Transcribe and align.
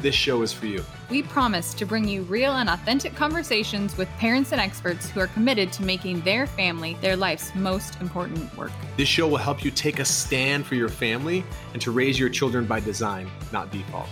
this 0.00 0.14
show 0.14 0.42
is 0.42 0.52
for 0.52 0.66
you. 0.66 0.84
We 1.10 1.22
promise 1.22 1.74
to 1.74 1.86
bring 1.86 2.06
you 2.06 2.22
real 2.22 2.52
and 2.52 2.68
authentic 2.68 3.14
conversations 3.14 3.96
with 3.96 4.08
parents 4.18 4.52
and 4.52 4.60
experts 4.60 5.08
who 5.08 5.20
are 5.20 5.26
committed 5.28 5.72
to 5.74 5.82
making 5.82 6.20
their 6.20 6.46
family 6.46 6.96
their 7.00 7.16
life's 7.16 7.54
most 7.54 8.00
important 8.00 8.56
work. 8.56 8.72
This 8.96 9.08
show 9.08 9.26
will 9.26 9.38
help 9.38 9.64
you 9.64 9.70
take 9.70 9.98
a 9.98 10.04
stand 10.04 10.66
for 10.66 10.74
your 10.74 10.88
family 10.88 11.44
and 11.72 11.82
to 11.82 11.90
raise 11.90 12.18
your 12.18 12.28
children 12.28 12.66
by 12.66 12.80
design, 12.80 13.30
not 13.52 13.70
default. 13.70 14.08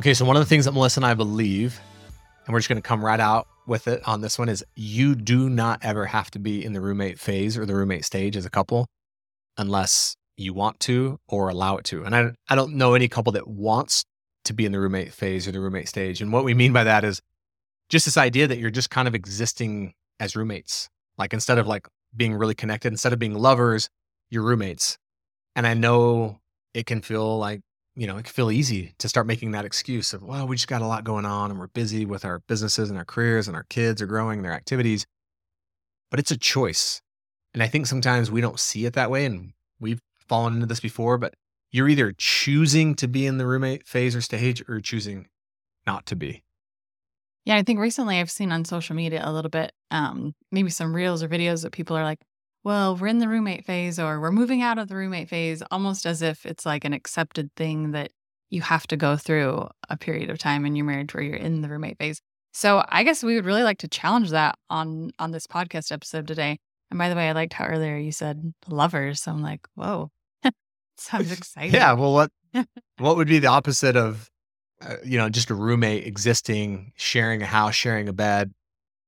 Okay, 0.00 0.14
so 0.14 0.24
one 0.24 0.36
of 0.36 0.40
the 0.40 0.46
things 0.46 0.64
that 0.64 0.72
Melissa 0.72 0.98
and 0.98 1.06
I 1.06 1.14
believe, 1.14 1.80
and 2.46 2.52
we're 2.52 2.58
just 2.58 2.68
going 2.68 2.80
to 2.80 2.86
come 2.86 3.04
right 3.04 3.20
out 3.20 3.46
with 3.66 3.88
it 3.88 4.02
on 4.06 4.20
this 4.20 4.38
one, 4.38 4.48
is 4.48 4.64
you 4.74 5.14
do 5.14 5.48
not 5.48 5.78
ever 5.82 6.06
have 6.06 6.30
to 6.32 6.38
be 6.38 6.64
in 6.64 6.72
the 6.72 6.80
roommate 6.80 7.18
phase 7.18 7.56
or 7.56 7.64
the 7.64 7.74
roommate 7.74 8.04
stage 8.04 8.36
as 8.36 8.44
a 8.44 8.50
couple 8.50 8.86
unless 9.56 10.16
you 10.36 10.52
want 10.52 10.80
to 10.80 11.18
or 11.28 11.48
allow 11.48 11.76
it 11.76 11.84
to. 11.84 12.04
And 12.04 12.14
I, 12.14 12.32
I 12.48 12.54
don't 12.54 12.74
know 12.74 12.94
any 12.94 13.08
couple 13.08 13.32
that 13.32 13.46
wants 13.46 14.04
to 14.44 14.52
be 14.52 14.66
in 14.66 14.72
the 14.72 14.80
roommate 14.80 15.12
phase 15.12 15.48
or 15.48 15.52
the 15.52 15.60
roommate 15.60 15.88
stage. 15.88 16.20
And 16.20 16.32
what 16.32 16.44
we 16.44 16.54
mean 16.54 16.72
by 16.72 16.84
that 16.84 17.04
is 17.04 17.20
just 17.88 18.04
this 18.04 18.16
idea 18.16 18.46
that 18.46 18.58
you're 18.58 18.70
just 18.70 18.90
kind 18.90 19.08
of 19.08 19.14
existing 19.14 19.94
as 20.20 20.36
roommates. 20.36 20.88
Like 21.18 21.32
instead 21.32 21.58
of 21.58 21.66
like 21.66 21.86
being 22.16 22.34
really 22.34 22.54
connected, 22.54 22.92
instead 22.92 23.12
of 23.12 23.18
being 23.18 23.34
lovers, 23.34 23.88
you're 24.30 24.42
roommates. 24.42 24.98
And 25.56 25.66
I 25.66 25.74
know 25.74 26.40
it 26.72 26.86
can 26.86 27.02
feel 27.02 27.38
like, 27.38 27.60
you 27.94 28.06
know, 28.06 28.16
it 28.16 28.24
can 28.24 28.32
feel 28.32 28.50
easy 28.50 28.94
to 28.98 29.08
start 29.08 29.26
making 29.26 29.52
that 29.52 29.64
excuse 29.64 30.12
of, 30.12 30.22
well, 30.22 30.46
we 30.46 30.56
just 30.56 30.68
got 30.68 30.82
a 30.82 30.86
lot 30.86 31.04
going 31.04 31.24
on 31.24 31.50
and 31.50 31.60
we're 31.60 31.68
busy 31.68 32.04
with 32.04 32.24
our 32.24 32.40
businesses 32.48 32.90
and 32.90 32.98
our 32.98 33.04
careers 33.04 33.46
and 33.46 33.56
our 33.56 33.66
kids 33.70 34.02
are 34.02 34.06
growing 34.06 34.42
their 34.42 34.52
activities. 34.52 35.06
But 36.10 36.18
it's 36.20 36.32
a 36.32 36.36
choice. 36.36 37.00
And 37.52 37.62
I 37.62 37.68
think 37.68 37.86
sometimes 37.86 38.30
we 38.30 38.40
don't 38.40 38.58
see 38.58 38.84
it 38.84 38.94
that 38.94 39.10
way. 39.10 39.24
And 39.24 39.52
we've 39.78 40.00
fallen 40.28 40.54
into 40.54 40.66
this 40.66 40.80
before, 40.80 41.18
but 41.18 41.34
you're 41.74 41.88
either 41.88 42.14
choosing 42.16 42.94
to 42.94 43.08
be 43.08 43.26
in 43.26 43.36
the 43.36 43.44
roommate 43.44 43.84
phase 43.84 44.14
or 44.14 44.20
stage 44.20 44.62
or 44.68 44.78
choosing 44.78 45.26
not 45.88 46.06
to 46.06 46.14
be. 46.14 46.44
Yeah, 47.44 47.56
I 47.56 47.64
think 47.64 47.80
recently 47.80 48.20
I've 48.20 48.30
seen 48.30 48.52
on 48.52 48.64
social 48.64 48.94
media 48.94 49.20
a 49.24 49.32
little 49.32 49.50
bit, 49.50 49.72
um, 49.90 50.36
maybe 50.52 50.70
some 50.70 50.94
reels 50.94 51.20
or 51.20 51.28
videos 51.28 51.64
that 51.64 51.72
people 51.72 51.96
are 51.96 52.04
like, 52.04 52.20
well, 52.62 52.94
we're 52.94 53.08
in 53.08 53.18
the 53.18 53.28
roommate 53.28 53.66
phase 53.66 53.98
or 53.98 54.20
we're 54.20 54.30
moving 54.30 54.62
out 54.62 54.78
of 54.78 54.86
the 54.86 54.94
roommate 54.94 55.28
phase, 55.28 55.64
almost 55.72 56.06
as 56.06 56.22
if 56.22 56.46
it's 56.46 56.64
like 56.64 56.84
an 56.84 56.92
accepted 56.92 57.50
thing 57.56 57.90
that 57.90 58.12
you 58.50 58.62
have 58.62 58.86
to 58.86 58.96
go 58.96 59.16
through 59.16 59.66
a 59.90 59.96
period 59.96 60.30
of 60.30 60.38
time 60.38 60.64
in 60.64 60.76
your 60.76 60.86
marriage 60.86 61.12
where 61.12 61.24
you're 61.24 61.34
in 61.34 61.60
the 61.60 61.68
roommate 61.68 61.98
phase. 61.98 62.20
So 62.52 62.84
I 62.88 63.02
guess 63.02 63.24
we 63.24 63.34
would 63.34 63.46
really 63.46 63.64
like 63.64 63.78
to 63.78 63.88
challenge 63.88 64.30
that 64.30 64.54
on 64.70 65.10
on 65.18 65.32
this 65.32 65.48
podcast 65.48 65.90
episode 65.90 66.28
today. 66.28 66.60
And 66.92 66.98
by 66.98 67.08
the 67.08 67.16
way, 67.16 67.28
I 67.28 67.32
liked 67.32 67.54
how 67.54 67.64
earlier 67.64 67.96
you 67.96 68.12
said 68.12 68.54
lovers. 68.68 69.22
So 69.22 69.32
I'm 69.32 69.42
like, 69.42 69.66
whoa, 69.74 70.12
Sounds 70.96 71.32
exciting. 71.32 71.74
Yeah. 71.74 71.92
Well, 71.92 72.12
what 72.12 72.30
what 72.98 73.16
would 73.16 73.28
be 73.28 73.38
the 73.38 73.48
opposite 73.48 73.96
of 73.96 74.28
uh, 74.80 74.96
you 75.04 75.18
know 75.18 75.28
just 75.28 75.50
a 75.50 75.54
roommate 75.54 76.06
existing, 76.06 76.92
sharing 76.96 77.42
a 77.42 77.46
house, 77.46 77.74
sharing 77.74 78.08
a 78.08 78.12
bed? 78.12 78.52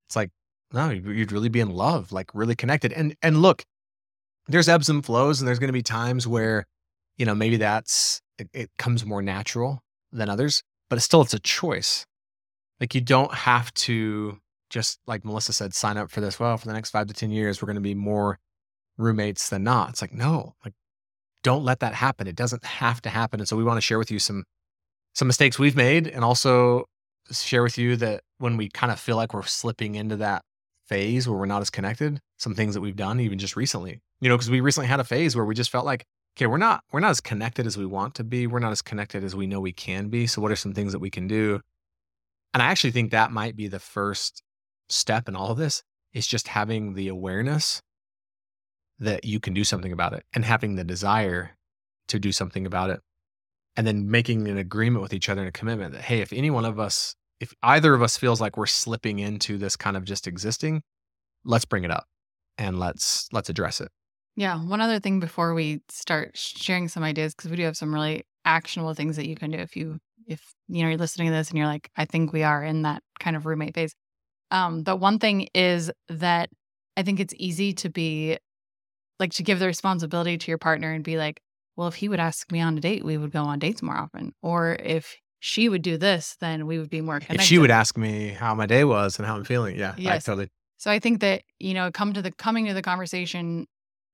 It's 0.09 0.17
like 0.17 0.31
no, 0.73 0.91
you'd 0.91 1.33
really 1.33 1.49
be 1.49 1.61
in 1.61 1.71
love, 1.71 2.13
like 2.13 2.31
really 2.35 2.57
connected. 2.57 2.93
And 2.93 3.17
and 3.23 3.43
look, 3.43 3.65
there's 4.49 4.69
ebbs 4.69 4.89
and 4.89 5.05
flows, 5.05 5.41
and 5.41 5.49
there's 5.49 5.59
going 5.59 5.69
to 5.69 5.73
be 5.73 5.83
times 5.83 6.27
where 6.27 6.67
you 7.17 7.27
know 7.27 7.35
maybe 7.35 7.57
that's 7.57 8.21
it, 8.39 8.49
it 8.53 8.71
comes 8.79 9.05
more 9.05 9.23
natural 9.23 9.83
than 10.13 10.29
others, 10.29 10.63
but 10.91 10.97
it's 10.97 11.05
still 11.05 11.23
it's 11.23 11.35
a 11.35 11.39
choice. 11.39 12.07
Like 12.81 12.95
you 12.95 13.01
don't 13.01 13.33
have 13.33 13.73
to 13.75 14.39
just 14.71 14.99
like 15.07 15.25
Melissa 15.25 15.53
said, 15.53 15.75
sign 15.75 15.97
up 15.97 16.11
for 16.11 16.21
this. 16.21 16.39
Well, 16.41 16.57
for 16.57 16.67
the 16.67 16.73
next 16.73 16.91
five 16.91 17.07
to 17.07 17.15
ten 17.15 17.31
years, 17.31 17.63
we're 17.63 17.67
going 17.67 17.77
to 17.77 17.81
be 17.81 17.95
more 17.95 18.39
roommates 18.99 19.49
than 19.49 19.65
not. 19.65 19.91
It's 19.91 20.03
like 20.03 20.13
no, 20.13 20.55
like 20.65 20.75
don't 21.47 21.63
let 21.63 21.79
that 21.79 21.95
happen. 21.95 22.27
It 22.27 22.35
doesn't 22.35 22.65
have 22.65 23.01
to 23.03 23.09
happen. 23.09 23.39
And 23.39 23.49
so 23.49 23.57
we 23.57 23.63
want 23.63 23.77
to 23.77 23.81
share 23.81 24.01
with 24.01 24.11
you 24.11 24.19
some 24.19 24.43
some 25.15 25.29
mistakes 25.29 25.61
we've 25.61 25.77
made 25.77 26.09
and 26.09 26.25
also 26.25 26.87
share 27.31 27.63
with 27.63 27.79
you 27.79 27.95
that 27.97 28.23
when 28.39 28.57
we 28.57 28.69
kind 28.69 28.91
of 28.91 28.99
feel 28.99 29.15
like 29.15 29.33
we're 29.33 29.45
slipping 29.45 29.95
into 29.95 30.17
that 30.17 30.43
phase 30.89 31.29
where 31.29 31.39
we're 31.39 31.47
not 31.47 31.63
as 31.63 31.71
connected, 31.71 32.19
some 32.37 32.57
things 32.57 32.75
that 32.75 32.81
we've 32.81 32.97
done 32.97 33.21
even 33.21 33.39
just 33.39 33.55
recently. 33.55 34.01
You 34.21 34.29
know, 34.29 34.37
because 34.37 34.51
we 34.51 34.61
recently 34.61 34.89
had 34.89 34.99
a 34.99 35.05
phase 35.05 35.37
where 35.37 35.45
we 35.45 35.55
just 35.55 35.71
felt 35.71 35.87
like, 35.87 36.05
okay, 36.37 36.47
we're 36.47 36.57
not 36.57 36.83
we're 36.91 36.99
not 36.99 37.11
as 37.11 37.21
connected 37.21 37.65
as 37.65 37.77
we 37.77 37.87
want 37.87 38.17
to 38.17 38.25
be. 38.25 38.49
We're 38.49 38.59
not 38.59 38.73
as 38.73 38.83
connected 38.83 39.23
as 39.23 39.37
we 39.37 39.47
know 39.47 39.61
we 39.61 39.73
can 39.73 40.09
be. 40.09 40.27
So 40.27 40.43
what 40.43 40.51
are 40.51 40.57
some 40.57 40.75
things 40.75 40.91
that 40.91 40.99
we 40.99 41.11
can 41.11 41.29
do? 41.29 41.61
And 42.55 42.61
I 42.61 42.67
actually 42.67 42.91
think 42.91 43.13
that 43.13 43.31
might 43.31 43.55
be 43.55 43.69
the 43.69 43.79
first 43.79 44.43
step 44.89 45.29
in 45.29 45.37
all 45.37 45.53
of 45.53 45.59
this 45.59 45.85
is 46.13 46.27
just 46.27 46.49
having 46.49 46.95
the 46.95 47.07
awareness 47.07 47.83
that 48.99 49.25
you 49.25 49.41
can 49.41 49.55
do 49.55 49.65
something 49.65 49.93
about 49.93 50.13
it 50.13 50.25
and 50.35 50.45
having 50.45 50.77
the 50.77 50.85
desire 50.85 51.57
to 52.09 52.19
do 52.19 52.33
something 52.33 52.67
about 52.67 52.91
it. 52.91 53.01
And 53.77 53.87
then 53.87 54.11
making 54.11 54.49
an 54.49 54.57
agreement 54.57 55.03
with 55.03 55.13
each 55.13 55.29
other 55.29 55.43
and 55.43 55.49
a 55.49 55.53
commitment 55.53 55.93
that, 55.93 56.03
hey, 56.03 56.21
if 56.21 56.33
any 56.33 56.49
one 56.51 56.65
of 56.65 56.81
us, 56.81 57.15
if 57.41 57.53
either 57.63 57.93
of 57.93 58.03
us 58.03 58.17
feels 58.17 58.41
like 58.41 58.57
we're 58.57 58.65
slipping 58.65 59.19
into 59.19 59.59
this 59.59 59.77
kind 59.77 59.99
of 59.99 60.05
just 60.05 60.27
existing, 60.27 60.83
let's 61.45 61.67
bring 61.67 61.85
it 61.85 61.91
up 61.91 62.07
and 62.57 62.79
let's 62.79 63.29
let's 63.33 63.51
address 63.51 63.83
it. 63.83 63.91
Yeah. 64.35 64.63
One 64.63 64.81
other 64.81 64.99
thing 64.99 65.21
before 65.21 65.53
we 65.53 65.81
start 65.91 66.37
sharing 66.37 66.89
some 66.89 67.03
ideas, 67.03 67.35
because 67.35 67.51
we 67.51 67.57
do 67.57 67.65
have 67.65 67.77
some 67.77 67.93
really 67.93 68.25
actionable 68.47 68.95
things 68.95 69.17
that 69.17 69.29
you 69.29 69.35
can 69.35 69.51
do 69.51 69.59
if 69.59 69.77
you 69.77 69.99
if 70.27 70.55
you 70.69 70.83
know 70.83 70.89
you're 70.89 70.99
listening 70.99 71.29
to 71.29 71.35
this 71.35 71.51
and 71.51 71.59
you're 71.59 71.67
like, 71.67 71.91
I 71.97 72.07
think 72.07 72.33
we 72.33 72.43
are 72.43 72.65
in 72.65 72.83
that 72.83 73.03
kind 73.21 73.37
of 73.37 73.45
roommate 73.45 73.75
phase. 73.75 73.95
Um, 74.51 74.83
but 74.83 74.97
one 74.97 75.19
thing 75.19 75.49
is 75.55 75.91
that 76.09 76.49
I 76.97 77.03
think 77.03 77.21
it's 77.21 77.35
easy 77.37 77.75
to 77.75 77.91
be 77.91 78.39
like 79.19 79.33
to 79.35 79.43
give 79.43 79.59
the 79.59 79.67
responsibility 79.67 80.39
to 80.39 80.51
your 80.51 80.59
partner 80.59 80.93
and 80.93 81.05
be 81.05 81.17
like, 81.17 81.41
well, 81.77 81.89
if 81.89 81.95
he 81.95 82.09
would 82.09 82.21
ask 82.21 82.51
me 82.51 82.61
on 82.61 82.77
a 82.77 82.81
date, 82.81 83.05
we 83.05 83.17
would 83.17 83.33
go 83.33 83.43
on 83.43 83.59
dates 83.59 83.83
more 83.83 83.97
often. 83.97 84.33
Or 84.43 84.77
if 84.81 85.17
she 85.41 85.69
would 85.69 85.83
do 85.83 85.99
this, 85.99 86.37
then 86.41 86.67
we 86.67 86.79
would 86.79 86.91
be 86.91 87.01
more 87.01 87.21
connected. 87.21 87.41
If 87.41 87.47
she 87.47 87.59
would 87.59 87.71
ask 87.71 87.97
me 87.97 88.31
how 88.31 88.55
my 88.55 88.67
day 88.67 88.85
was 88.85 89.19
and 89.19 89.27
how 89.27 89.37
I'm 89.37 89.45
feeling, 89.45 89.77
yeah, 89.77 89.95
yes. 89.97 90.29
I 90.29 90.31
totally. 90.33 90.49
So 90.79 90.91
I 90.91 90.99
think 90.99 91.21
that 91.21 91.43
you 91.59 91.75
know, 91.75 91.91
come 91.91 92.13
to 92.13 92.23
the 92.23 92.33
coming 92.33 92.67
to 92.67 92.75
the 92.75 92.83
conversation, 92.83 93.67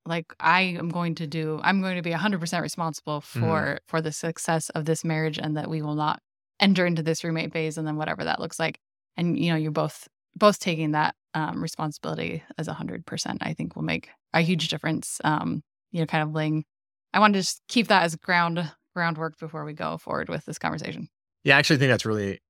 like 0.07 0.27
I 0.41 0.63
am 0.63 0.89
going 0.89 1.15
to 1.17 1.27
do, 1.27 1.61
I'm 1.63 1.81
going 1.81 1.97
to 1.97 2.03
be 2.03 2.11
100 2.11 2.41
percent 2.41 2.63
responsible 2.63 3.21
mm-hmm. 3.21 3.41
for 3.41 3.63
mm. 3.63 3.79
for 3.87 4.01
the 4.01 4.13
success 4.13 4.69
of 4.71 4.85
this 4.85 5.05
marriage, 5.05 5.39
and 5.39 5.57
that 5.57 5.69
we 5.71 5.83
will 5.83 5.95
not 5.95 6.21
enter 6.61 6.87
into 6.87 7.03
this 7.03 7.25
roommate 7.25 7.53
phase, 7.53 7.79
and 7.79 7.87
then 7.87 7.97
whatever 7.97 8.25
that 8.25 8.41
looks 8.41 8.59
like. 8.59 8.79
And 9.17 9.39
you 9.39 9.51
know, 9.51 9.57
you're 9.57 9.71
both 9.71 10.09
both 10.37 10.59
taking 10.59 10.93
that 10.93 11.15
um, 11.35 11.63
responsibility 11.63 12.43
as 12.59 12.69
100%, 12.69 13.37
I 13.41 13.53
think 13.55 13.77
will 13.77 13.83
make 13.83 14.09
a 14.33 14.41
huge 14.41 14.69
difference. 14.69 15.21
Um, 15.25 15.63
you 15.91 16.01
know, 16.01 16.07
kind 16.07 16.23
of 16.23 16.33
laying, 16.33 16.65
I 17.13 17.21
want 17.21 17.35
to 17.35 17.41
just 17.41 17.63
keep 17.69 17.89
that 17.89 18.03
as 18.03 18.17
ground 18.17 18.71
groundwork 18.95 19.39
before 19.39 19.65
we 19.65 19.73
go 19.73 19.99
forward 19.99 20.29
with 20.29 20.45
this 20.45 20.59
conversation. 20.59 21.09
Yeah, 21.45 21.57
I 21.57 21.59
actually 21.59 21.79
think 21.79 21.91
that's 21.91 22.07
really 22.07 22.41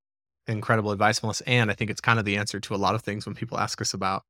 incredible 0.47 0.91
advice, 0.91 1.23
Melissa. 1.23 1.49
And 1.49 1.71
I 1.71 1.75
think 1.75 1.91
it's 1.91 2.01
kind 2.01 2.19
of 2.19 2.25
the 2.25 2.37
answer 2.37 2.61
to 2.61 2.75
a 2.75 2.77
lot 2.77 2.95
of 2.95 3.03
things 3.03 3.27
when 3.27 3.35
people 3.35 3.59
ask 3.59 3.81
us 3.81 3.95
about 3.95 4.23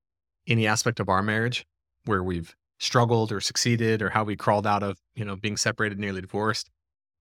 any 0.47 0.67
aspect 0.67 1.01
of 1.01 1.09
our 1.09 1.23
marriage 1.23 1.65
where 2.05 2.23
we've 2.23 2.55
struggled 2.79 3.33
or 3.33 3.41
succeeded 3.41 4.03
or 4.03 4.11
how 4.11 4.25
we 4.25 4.37
crawled 4.37 4.67
out 4.67 4.83
of, 4.83 4.99
you 5.15 5.25
know, 5.25 5.37
being 5.37 5.57
separated, 5.57 5.99
nearly 5.99 6.21
divorced. 6.21 6.69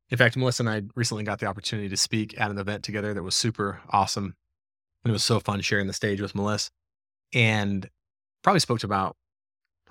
In 0.10 0.18
fact, 0.18 0.36
Melissa 0.36 0.64
and 0.64 0.70
I 0.70 0.82
recently 0.96 1.24
got 1.24 1.40
the 1.40 1.46
opportunity 1.46 1.88
to 1.88 1.98
speak 1.98 2.40
at 2.40 2.52
an 2.52 2.58
event 2.58 2.84
together 2.84 3.14
that 3.14 3.24
was 3.24 3.36
super 3.36 3.80
awesome. 3.90 4.36
And 5.04 5.10
it 5.10 5.14
was 5.14 5.24
so 5.24 5.40
fun 5.40 5.62
sharing 5.62 5.88
the 5.88 5.94
stage 5.94 6.20
with 6.20 6.36
Melissa 6.36 6.70
and 7.34 7.90
probably 8.44 8.60
spoke 8.60 8.80
to 8.80 8.88
about, 8.88 9.16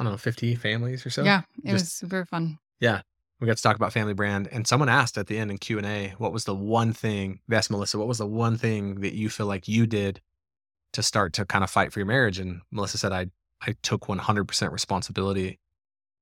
I 0.01 0.03
don't 0.03 0.13
know, 0.15 0.17
50 0.17 0.55
families 0.55 1.05
or 1.05 1.11
so. 1.11 1.23
Yeah, 1.23 1.43
it 1.63 1.73
Just, 1.73 1.85
was 1.85 1.93
super 1.93 2.25
fun. 2.25 2.59
Yeah. 2.81 3.03
We 3.39 3.47
got 3.47 3.59
to 3.59 3.63
talk 3.63 3.77
about 3.77 3.93
family 3.93 4.15
brand 4.15 4.49
and 4.51 4.67
someone 4.67 4.89
asked 4.89 5.19
at 5.19 5.27
the 5.27 5.39
end 5.39 5.51
in 5.51 5.59
Q&A, 5.59 6.15
what 6.17 6.33
was 6.33 6.45
the 6.45 6.55
one 6.55 6.95
thing, 6.95 7.41
they 7.49 7.57
asked 7.57 7.71
Melissa, 7.71 7.99
what 7.99 8.09
was 8.09 8.19
the 8.19 8.27
one 8.27 8.57
thing 8.57 9.03
that 9.03 9.13
you 9.13 9.29
feel 9.29 9.47
like 9.47 9.69
you 9.69 9.87
did 9.87 10.21
to 10.95 11.03
start 11.03 11.35
to 11.35 11.45
kind 11.45 11.63
of 11.63 11.71
fight 11.71 11.93
for 11.93 11.99
your 11.99 12.07
marriage? 12.07 12.39
And 12.39 12.63
Melissa 12.71 12.97
said, 12.97 13.13
I, 13.13 13.27
I 13.61 13.75
took 13.83 14.07
100% 14.07 14.73
responsibility. 14.73 15.59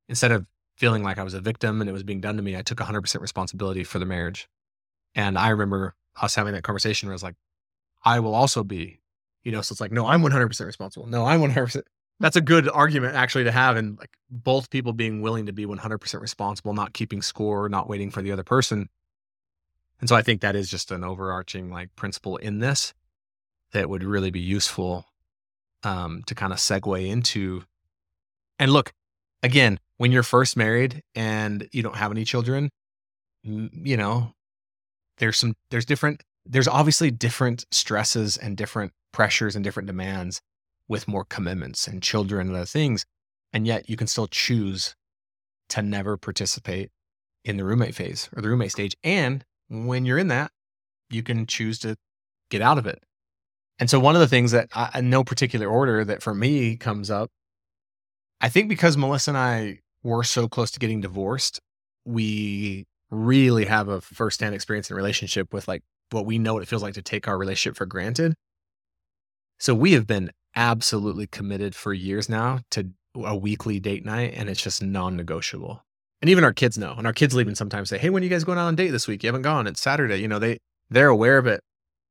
Instead 0.09 0.33
of 0.33 0.47
feeling 0.77 1.05
like 1.05 1.19
I 1.19 1.23
was 1.23 1.35
a 1.35 1.41
victim 1.41 1.81
and 1.81 1.89
it 1.89 1.93
was 1.93 2.03
being 2.03 2.21
done 2.21 2.37
to 2.37 2.43
me, 2.43 2.57
I 2.57 2.63
took 2.63 2.79
100% 2.79 3.21
responsibility 3.21 3.85
for 3.85 4.01
the 4.01 4.07
marriage. 4.07 4.49
And 5.15 5.39
I 5.39 5.51
remember 5.51 5.95
us 6.21 6.35
having 6.35 6.53
that 6.55 6.63
conversation 6.65 7.09
where 7.09 7.15
I 7.15 7.17
was 7.17 7.23
like, 7.23 7.37
I 8.05 8.21
will 8.21 8.35
also 8.35 8.65
be, 8.65 9.01
you 9.45 9.53
know, 9.53 9.61
so 9.61 9.73
it's 9.73 9.81
like, 9.81 9.93
no, 9.93 10.07
I'm 10.07 10.23
100% 10.23 10.67
responsible. 10.67 11.07
No, 11.07 11.27
I'm 11.27 11.41
100%. 11.41 11.83
That's 12.21 12.37
a 12.37 12.41
good 12.41 12.69
argument 12.69 13.15
actually 13.15 13.45
to 13.45 13.53
have. 13.53 13.77
And 13.77 13.99
like 13.99 14.11
both 14.31 14.71
people 14.71 14.93
being 14.93 15.23
willing 15.23 15.47
to 15.47 15.53
be 15.53 15.67
100% 15.67 16.21
responsible, 16.21 16.75
not 16.75 16.93
keeping 16.93 17.23
score, 17.23 17.69
not 17.69 17.89
waiting 17.89 18.11
for 18.11 18.23
the 18.23 18.33
other 18.33 18.45
person. 18.45 18.89
And 20.01 20.09
so 20.09 20.17
I 20.17 20.23
think 20.23 20.41
that 20.41 20.57
is 20.57 20.71
just 20.71 20.91
an 20.91 21.05
overarching 21.05 21.71
like 21.71 21.95
principle 21.97 22.37
in 22.37 22.59
this 22.59 22.95
that 23.73 23.89
would 23.89 24.05
really 24.05 24.31
be 24.31 24.41
useful 24.41 25.07
um, 25.83 26.23
to 26.27 26.35
kind 26.35 26.53
of 26.53 26.59
segue 26.59 27.09
into. 27.09 27.63
And 28.59 28.73
look, 28.73 28.93
again, 29.43 29.79
when 29.97 30.13
you're 30.13 30.23
first 30.23 30.57
married 30.57 31.03
and 31.15 31.69
you 31.73 31.83
don't 31.83 31.97
have 31.97 32.11
any 32.11 32.25
children, 32.25 32.71
you 33.43 33.97
know, 33.97 34.33
there's 35.19 35.37
some, 35.37 35.55
there's 35.71 35.85
different, 35.85 36.23
there's 36.47 36.69
obviously 36.69 37.11
different 37.11 37.67
stresses 37.71 38.37
and 38.37 38.57
different 38.57 38.93
pressures 39.13 39.55
and 39.55 39.65
different 39.65 39.87
demands 39.87 40.41
with 40.89 41.09
more 41.09 41.25
commitments 41.25 41.87
and 41.87 42.03
children 42.03 42.49
and 42.49 42.57
other 42.57 42.65
things. 42.65 43.05
And 43.53 43.67
yet 43.67 43.89
you 43.89 43.97
can 43.97 44.07
still 44.07 44.27
choose 44.27 44.95
to 45.71 45.83
never 45.83 46.17
participate 46.17 46.91
in 47.45 47.57
the 47.57 47.65
roommate 47.65 47.95
phase 47.95 48.29
or 48.35 48.43
the 48.43 48.49
roommate 48.49 48.73
stage. 48.73 48.97
And 49.05 49.45
when 49.69 50.05
you're 50.05 50.19
in 50.19 50.29
that, 50.29 50.51
you 51.11 51.23
can 51.23 51.47
choose 51.47 51.79
to 51.81 51.97
get 52.51 52.63
out 52.63 52.79
of 52.79 52.87
it. 52.87 53.03
And 53.79 53.89
so, 53.89 54.01
one 54.01 54.17
of 54.17 54.21
the 54.21 54.29
things 54.29 54.51
that, 54.53 54.69
I, 54.75 54.99
in 54.99 55.11
no 55.11 55.23
particular 55.23 55.69
order, 55.69 56.05
that 56.05 56.23
for 56.23 56.35
me 56.35 56.77
comes 56.77 57.11
up, 57.11 57.31
I 58.41 58.49
think 58.49 58.69
because 58.69 58.97
Melissa 58.97 59.31
and 59.31 59.39
I 59.39 59.79
were 60.03 60.25
so 60.25 60.49
close 60.49 60.71
to 60.73 60.81
getting 60.81 61.01
divorced, 61.01 61.61
we 62.05 62.87
really 63.11 63.67
have 63.67 63.89
a 63.89 64.01
firsthand 64.01 64.55
experience 64.55 64.91
in 64.91 64.97
relationship 64.97 65.53
with 65.53 65.69
like 65.69 65.83
what 66.11 66.27
we 66.27 66.39
know 66.39 66.55
what 66.55 66.63
it 66.63 66.69
feels 66.69 66.83
like 66.83 66.95
to 66.95 67.03
take 67.03 67.29
our 67.29 67.39
relationship 67.39 67.77
for 67.77 67.87
granted. 67.87 68.35
So, 69.59 69.75
we 69.75 69.93
have 69.93 70.07
been 70.07 70.31
absolutely 70.59 71.29
committed 71.29 71.75
for 71.77 71.95
years 71.95 72.29
now 72.29 72.59
to 72.73 72.91
a 73.15 73.35
weekly 73.35 73.79
date 73.79 74.05
night, 74.05 74.35
and 74.35 74.51
it's 74.51 74.61
just 74.61 74.83
non 74.83 75.17
negotiable. 75.17 75.85
And 76.21 76.29
even 76.29 76.43
our 76.43 76.53
kids 76.53 76.77
know. 76.77 76.95
And 76.99 77.07
our 77.07 77.13
kids 77.13 77.37
even 77.37 77.55
sometimes 77.55 77.89
say, 77.89 77.97
Hey, 77.97 78.11
when 78.11 78.23
are 78.23 78.25
you 78.25 78.31
guys 78.31 78.43
going 78.43 78.59
out 78.59 78.67
on 78.67 78.75
a 78.75 78.77
date 78.77 78.91
this 78.91 79.07
week? 79.07 79.23
You 79.23 79.29
haven't 79.29 79.43
gone. 79.43 79.69
It's 79.69 79.81
Saturday. 79.81 80.17
You 80.17 80.27
know, 80.27 80.41
they, 80.41 80.59
they're 80.91 81.09
aware 81.09 81.39
of 81.39 81.47
it. 81.47 81.63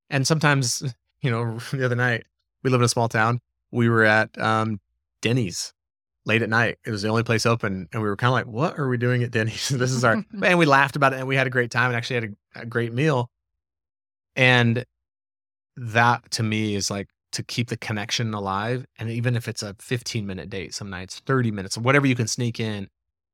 And 0.09 0.25
sometimes, 0.25 0.81
you 1.21 1.29
know, 1.29 1.59
the 1.71 1.85
other 1.85 1.95
night, 1.95 2.23
we 2.63 2.69
live 2.69 2.79
in 2.81 2.85
a 2.85 2.89
small 2.89 3.09
town. 3.09 3.39
We 3.71 3.89
were 3.89 4.05
at 4.05 4.35
um, 4.41 4.79
Denny's 5.21 5.73
late 6.25 6.41
at 6.41 6.49
night. 6.49 6.77
It 6.85 6.91
was 6.91 7.01
the 7.01 7.09
only 7.09 7.23
place 7.23 7.45
open. 7.45 7.89
And 7.91 8.01
we 8.01 8.07
were 8.07 8.15
kind 8.15 8.29
of 8.29 8.33
like, 8.33 8.47
what 8.47 8.79
are 8.79 8.87
we 8.87 8.97
doing 8.97 9.23
at 9.23 9.31
Denny's? 9.31 9.67
this 9.69 9.91
is 9.91 10.05
our, 10.05 10.23
and 10.41 10.57
we 10.57 10.65
laughed 10.65 10.95
about 10.95 11.11
it 11.11 11.19
and 11.19 11.27
we 11.27 11.35
had 11.35 11.47
a 11.47 11.51
great 11.51 11.71
time 11.71 11.87
and 11.87 11.97
actually 11.97 12.15
had 12.15 12.35
a, 12.55 12.61
a 12.61 12.65
great 12.65 12.93
meal. 12.93 13.29
And 14.37 14.85
that 15.75 16.31
to 16.31 16.43
me 16.43 16.75
is 16.75 16.89
like 16.89 17.07
to 17.37 17.43
keep 17.43 17.69
the 17.69 17.77
connection 17.77 18.33
alive. 18.33 18.87
And 18.97 19.11
even 19.11 19.35
if 19.35 19.47
it's 19.47 19.61
a 19.61 19.75
15 19.79 20.25
minute 20.25 20.49
date, 20.49 20.73
some 20.73 20.89
nights, 20.89 21.19
30 21.19 21.51
minutes, 21.51 21.77
whatever 21.77 22.07
you 22.07 22.15
can 22.15 22.25
sneak 22.25 22.59
in 22.59 22.87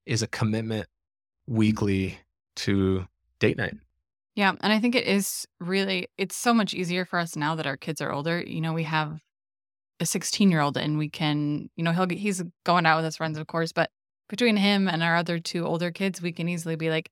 is 0.06 0.22
a 0.22 0.28
commitment 0.28 0.88
weekly 1.48 2.20
to 2.58 3.08
date 3.40 3.58
night. 3.58 3.76
Yeah. 4.36 4.56
And 4.60 4.74
I 4.74 4.80
think 4.82 4.96
it 4.96 5.08
is 5.08 5.48
really, 5.62 6.10
it's 6.18 6.36
so 6.36 6.54
much 6.54 6.74
easier 6.74 7.06
for 7.06 7.18
us 7.18 7.38
now 7.38 7.56
that 7.56 7.66
our 7.66 7.78
kids 7.78 8.02
are 8.02 8.12
older. 8.12 8.42
You 8.42 8.60
know, 8.60 8.74
we 8.74 8.84
have 8.84 9.22
a 10.02 10.06
16 10.06 10.52
year 10.52 10.60
old 10.60 10.76
and 10.76 10.98
we 10.98 11.08
can, 11.08 11.70
you 11.78 11.84
know, 11.86 11.94
he'll 11.94 12.06
get, 12.06 12.18
he's 12.18 12.44
going 12.66 12.86
out 12.86 12.98
with 12.98 13.06
his 13.06 13.16
friends, 13.16 13.38
of 13.38 13.48
course, 13.48 13.72
but 13.72 13.90
between 14.28 14.58
him 14.58 14.90
and 14.90 15.02
our 15.02 15.16
other 15.16 15.40
two 15.40 15.66
older 15.66 15.92
kids, 15.92 16.22
we 16.22 16.34
can 16.34 16.50
easily 16.50 16.76
be 16.76 16.90
like, 16.90 17.10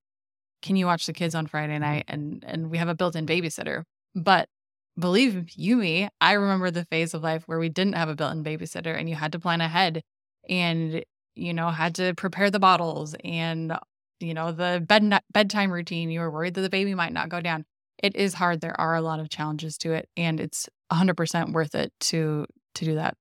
can 0.62 0.76
you 0.76 0.88
watch 0.88 1.06
the 1.06 1.14
kids 1.14 1.36
on 1.36 1.48
Friday 1.48 1.76
mm-hmm. 1.76 1.84
night? 1.84 2.06
And, 2.10 2.44
and 2.46 2.70
we 2.70 2.80
have 2.80 2.90
a 2.90 2.96
built 2.96 3.16
in 3.16 3.26
babysitter. 3.26 3.84
But 4.14 4.50
believe 4.98 5.50
you 5.52 5.78
me, 5.78 6.10
I 6.20 6.34
remember 6.34 6.72
the 6.72 6.86
phase 6.86 7.14
of 7.14 7.24
life 7.24 7.44
where 7.46 7.60
we 7.60 7.70
didn't 7.70 7.94
have 7.94 8.10
a 8.10 8.16
built 8.16 8.34
in 8.34 8.44
babysitter 8.44 8.98
and 8.98 9.10
you 9.10 9.16
had 9.16 9.32
to 9.32 9.40
plan 9.40 9.62
ahead 9.62 10.04
and, 10.50 11.04
you 11.36 11.54
know, 11.54 11.70
had 11.70 11.96
to 11.96 12.14
prepare 12.16 12.50
the 12.50 12.60
bottles 12.60 13.16
and 13.24 13.74
you 14.22 14.34
know, 14.34 14.52
the 14.52 14.84
bed 14.88 15.20
bedtime 15.34 15.72
routine, 15.72 16.10
you 16.10 16.20
were 16.20 16.32
worried 16.32 16.54
that 16.54 16.62
the 16.62 16.70
baby 16.70 16.94
might 16.94 17.14
not 17.14 17.30
go 17.30 17.42
down. 17.42 17.66
It 17.98 18.16
is 18.16 18.36
hard. 18.36 18.62
There 18.62 18.80
are 18.80 18.96
a 18.96 19.02
lot 19.02 19.20
of 19.20 19.30
challenges 19.30 19.78
to 19.80 19.94
it, 19.94 20.10
and 20.16 20.40
it's 20.40 20.70
100% 20.92 21.54
worth 21.54 21.76
it 21.76 21.92
to 22.02 22.46
to 22.76 22.86
do 22.86 22.96
that 22.96 23.16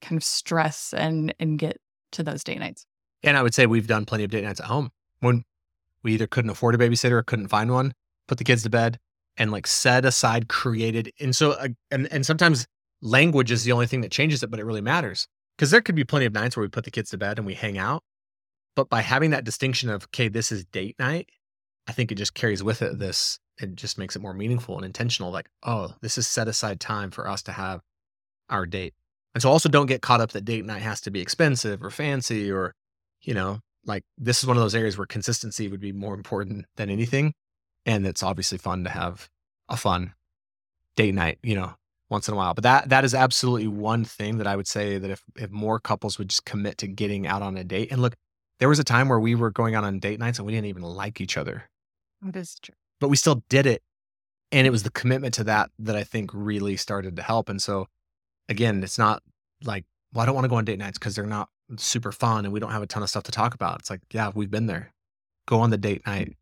kind 0.00 0.16
of 0.16 0.24
stress 0.24 0.94
and 0.94 1.34
and 1.40 1.58
get 1.58 1.78
to 2.12 2.22
those 2.22 2.44
date 2.44 2.58
nights. 2.58 2.86
And 3.22 3.36
I 3.36 3.42
would 3.42 3.54
say 3.54 3.66
we've 3.66 3.86
done 3.86 4.04
plenty 4.04 4.24
of 4.24 4.30
date 4.30 4.44
nights 4.44 4.60
at 4.60 4.66
home 4.66 4.90
when 5.20 5.44
we 6.02 6.14
either 6.14 6.26
couldn't 6.26 6.50
afford 6.50 6.74
a 6.74 6.78
babysitter 6.78 7.12
or 7.12 7.22
couldn't 7.22 7.48
find 7.48 7.70
one, 7.70 7.94
put 8.26 8.38
the 8.38 8.44
kids 8.44 8.62
to 8.64 8.70
bed, 8.70 8.98
and 9.36 9.50
like 9.50 9.66
set 9.66 10.04
aside 10.04 10.48
created. 10.48 11.12
And 11.20 11.34
so, 11.34 11.52
uh, 11.52 11.68
and 11.90 12.10
and 12.12 12.24
sometimes 12.26 12.66
language 13.00 13.50
is 13.50 13.64
the 13.64 13.72
only 13.72 13.86
thing 13.86 14.02
that 14.02 14.12
changes 14.12 14.42
it, 14.42 14.50
but 14.50 14.60
it 14.60 14.64
really 14.64 14.80
matters 14.80 15.26
because 15.56 15.70
there 15.70 15.80
could 15.80 15.94
be 15.94 16.04
plenty 16.04 16.26
of 16.26 16.32
nights 16.32 16.56
where 16.56 16.62
we 16.62 16.68
put 16.68 16.84
the 16.84 16.90
kids 16.90 17.10
to 17.10 17.18
bed 17.18 17.38
and 17.38 17.46
we 17.46 17.54
hang 17.54 17.78
out, 17.78 18.02
but 18.74 18.88
by 18.88 19.00
having 19.00 19.30
that 19.30 19.44
distinction 19.44 19.90
of, 19.90 20.04
okay, 20.04 20.28
this 20.28 20.52
is 20.52 20.64
date 20.64 20.96
night, 20.98 21.28
I 21.86 21.92
think 21.92 22.10
it 22.12 22.16
just 22.16 22.34
carries 22.34 22.62
with 22.62 22.82
it 22.82 22.98
this, 22.98 23.38
it 23.60 23.74
just 23.74 23.98
makes 23.98 24.16
it 24.16 24.22
more 24.22 24.34
meaningful 24.34 24.76
and 24.76 24.84
intentional. 24.84 25.30
Like, 25.30 25.48
oh, 25.62 25.94
this 26.00 26.16
is 26.16 26.26
set 26.26 26.48
aside 26.48 26.80
time 26.80 27.10
for 27.10 27.28
us 27.28 27.42
to 27.42 27.52
have 27.52 27.80
our 28.48 28.66
date. 28.66 28.94
And 29.34 29.42
so 29.42 29.50
also 29.50 29.68
don't 29.68 29.86
get 29.86 30.02
caught 30.02 30.20
up 30.20 30.32
that 30.32 30.44
date 30.44 30.64
night 30.64 30.82
has 30.82 31.00
to 31.02 31.10
be 31.10 31.20
expensive 31.20 31.82
or 31.82 31.90
fancy 31.90 32.50
or, 32.50 32.74
you 33.22 33.34
know, 33.34 33.60
like 33.84 34.04
this 34.18 34.42
is 34.42 34.46
one 34.46 34.56
of 34.56 34.62
those 34.62 34.74
areas 34.74 34.96
where 34.96 35.06
consistency 35.06 35.68
would 35.68 35.80
be 35.80 35.92
more 35.92 36.14
important 36.14 36.66
than 36.76 36.90
anything. 36.90 37.34
And 37.84 38.06
it's 38.06 38.22
obviously 38.22 38.58
fun 38.58 38.84
to 38.84 38.90
have 38.90 39.28
a 39.68 39.76
fun 39.76 40.14
date 40.96 41.14
night, 41.14 41.38
you 41.42 41.54
know, 41.54 41.74
once 42.10 42.28
in 42.28 42.34
a 42.34 42.36
while. 42.36 42.54
But 42.54 42.64
that 42.64 42.88
that 42.90 43.04
is 43.04 43.14
absolutely 43.14 43.68
one 43.68 44.04
thing 44.04 44.38
that 44.38 44.46
I 44.46 44.54
would 44.56 44.68
say 44.68 44.98
that 44.98 45.10
if 45.10 45.24
if 45.36 45.50
more 45.50 45.80
couples 45.80 46.18
would 46.18 46.28
just 46.28 46.44
commit 46.44 46.78
to 46.78 46.86
getting 46.86 47.26
out 47.26 47.42
on 47.42 47.56
a 47.56 47.64
date 47.64 47.90
and 47.90 48.00
look, 48.00 48.14
there 48.60 48.68
was 48.68 48.78
a 48.78 48.84
time 48.84 49.08
where 49.08 49.18
we 49.18 49.34
were 49.34 49.50
going 49.50 49.74
out 49.74 49.84
on 49.84 49.98
date 49.98 50.20
nights 50.20 50.38
and 50.38 50.46
we 50.46 50.52
didn't 50.52 50.66
even 50.66 50.82
like 50.82 51.20
each 51.20 51.36
other. 51.36 51.68
That 52.20 52.36
is 52.36 52.56
true. 52.60 52.74
But 53.00 53.08
we 53.08 53.16
still 53.16 53.42
did 53.48 53.66
it. 53.66 53.82
And 54.52 54.66
it 54.66 54.70
was 54.70 54.82
the 54.82 54.90
commitment 54.90 55.34
to 55.34 55.44
that 55.44 55.70
that 55.80 55.96
I 55.96 56.04
think 56.04 56.30
really 56.32 56.76
started 56.76 57.16
to 57.16 57.22
help. 57.22 57.48
And 57.48 57.60
so, 57.60 57.88
again, 58.48 58.82
it's 58.84 58.98
not 58.98 59.22
like, 59.64 59.84
well, 60.12 60.22
I 60.22 60.26
don't 60.26 60.34
want 60.34 60.44
to 60.44 60.48
go 60.48 60.56
on 60.56 60.64
date 60.64 60.78
nights 60.78 60.98
because 60.98 61.16
they're 61.16 61.26
not 61.26 61.48
super 61.76 62.12
fun 62.12 62.44
and 62.44 62.52
we 62.52 62.60
don't 62.60 62.70
have 62.70 62.82
a 62.82 62.86
ton 62.86 63.02
of 63.02 63.08
stuff 63.08 63.22
to 63.24 63.32
talk 63.32 63.54
about. 63.54 63.80
It's 63.80 63.90
like, 63.90 64.02
yeah, 64.12 64.30
we've 64.34 64.50
been 64.50 64.66
there. 64.66 64.92
Go 65.46 65.60
on 65.60 65.70
the 65.70 65.78
date 65.78 66.06
night, 66.06 66.36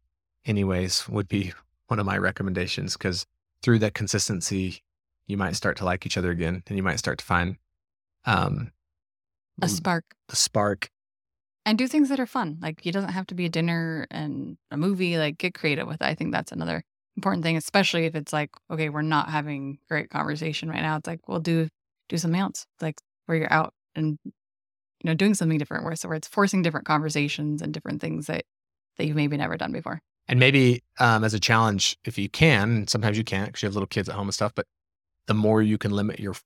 anyways, 0.44 1.08
would 1.08 1.28
be 1.28 1.52
one 1.88 1.98
of 1.98 2.06
my 2.06 2.18
recommendations 2.18 2.96
because 2.96 3.26
through 3.62 3.80
that 3.80 3.94
consistency, 3.94 4.82
you 5.26 5.36
might 5.36 5.56
start 5.56 5.76
to 5.78 5.84
like 5.84 6.06
each 6.06 6.16
other 6.16 6.30
again 6.30 6.62
and 6.66 6.76
you 6.76 6.82
might 6.82 6.98
start 6.98 7.18
to 7.18 7.24
find 7.24 7.56
um, 8.24 8.72
a 9.62 9.68
spark. 9.68 10.04
A 10.28 10.36
spark 10.36 10.90
and 11.66 11.78
do 11.78 11.86
things 11.86 12.08
that 12.08 12.20
are 12.20 12.26
fun. 12.26 12.58
Like 12.60 12.84
it 12.86 12.92
doesn't 12.92 13.12
have 13.12 13.26
to 13.28 13.34
be 13.34 13.46
a 13.46 13.50
dinner 13.50 14.06
and 14.10 14.56
a 14.70 14.76
movie. 14.76 15.18
Like 15.18 15.38
get 15.38 15.54
creative 15.54 15.86
with 15.86 16.00
it. 16.00 16.06
I 16.06 16.14
think 16.14 16.32
that's 16.32 16.52
another 16.52 16.82
important 17.16 17.44
thing, 17.44 17.56
especially 17.56 18.06
if 18.06 18.14
it's 18.14 18.32
like, 18.32 18.50
okay, 18.70 18.88
we're 18.88 19.02
not 19.02 19.28
having 19.28 19.78
great 19.88 20.10
conversation 20.10 20.68
right 20.68 20.82
now. 20.82 20.96
It's 20.96 21.06
like, 21.06 21.20
well, 21.28 21.40
do 21.40 21.68
do 22.08 22.16
something 22.16 22.40
else. 22.40 22.66
Like 22.80 23.00
where 23.26 23.38
you're 23.38 23.52
out 23.52 23.74
and 23.94 24.18
you 24.24 24.32
know 25.04 25.14
doing 25.14 25.34
something 25.34 25.58
different. 25.58 25.84
Where 25.84 25.94
so 25.96 26.08
where 26.08 26.16
it's 26.16 26.28
forcing 26.28 26.62
different 26.62 26.86
conversations 26.86 27.62
and 27.62 27.72
different 27.72 28.00
things 28.00 28.26
that 28.26 28.44
that 28.96 29.06
you've 29.06 29.16
maybe 29.16 29.36
never 29.36 29.56
done 29.56 29.72
before. 29.72 30.00
And 30.30 30.38
maybe 30.38 30.84
um, 31.00 31.24
as 31.24 31.34
a 31.34 31.40
challenge, 31.40 31.98
if 32.04 32.16
you 32.16 32.28
can, 32.28 32.86
sometimes 32.86 33.18
you 33.18 33.24
can't 33.24 33.48
because 33.48 33.62
you 33.62 33.66
have 33.66 33.74
little 33.74 33.88
kids 33.88 34.08
at 34.08 34.14
home 34.14 34.28
and 34.28 34.34
stuff. 34.34 34.52
But 34.54 34.64
the 35.26 35.34
more 35.34 35.60
you 35.60 35.76
can 35.76 35.90
limit 35.90 36.20
your 36.20 36.36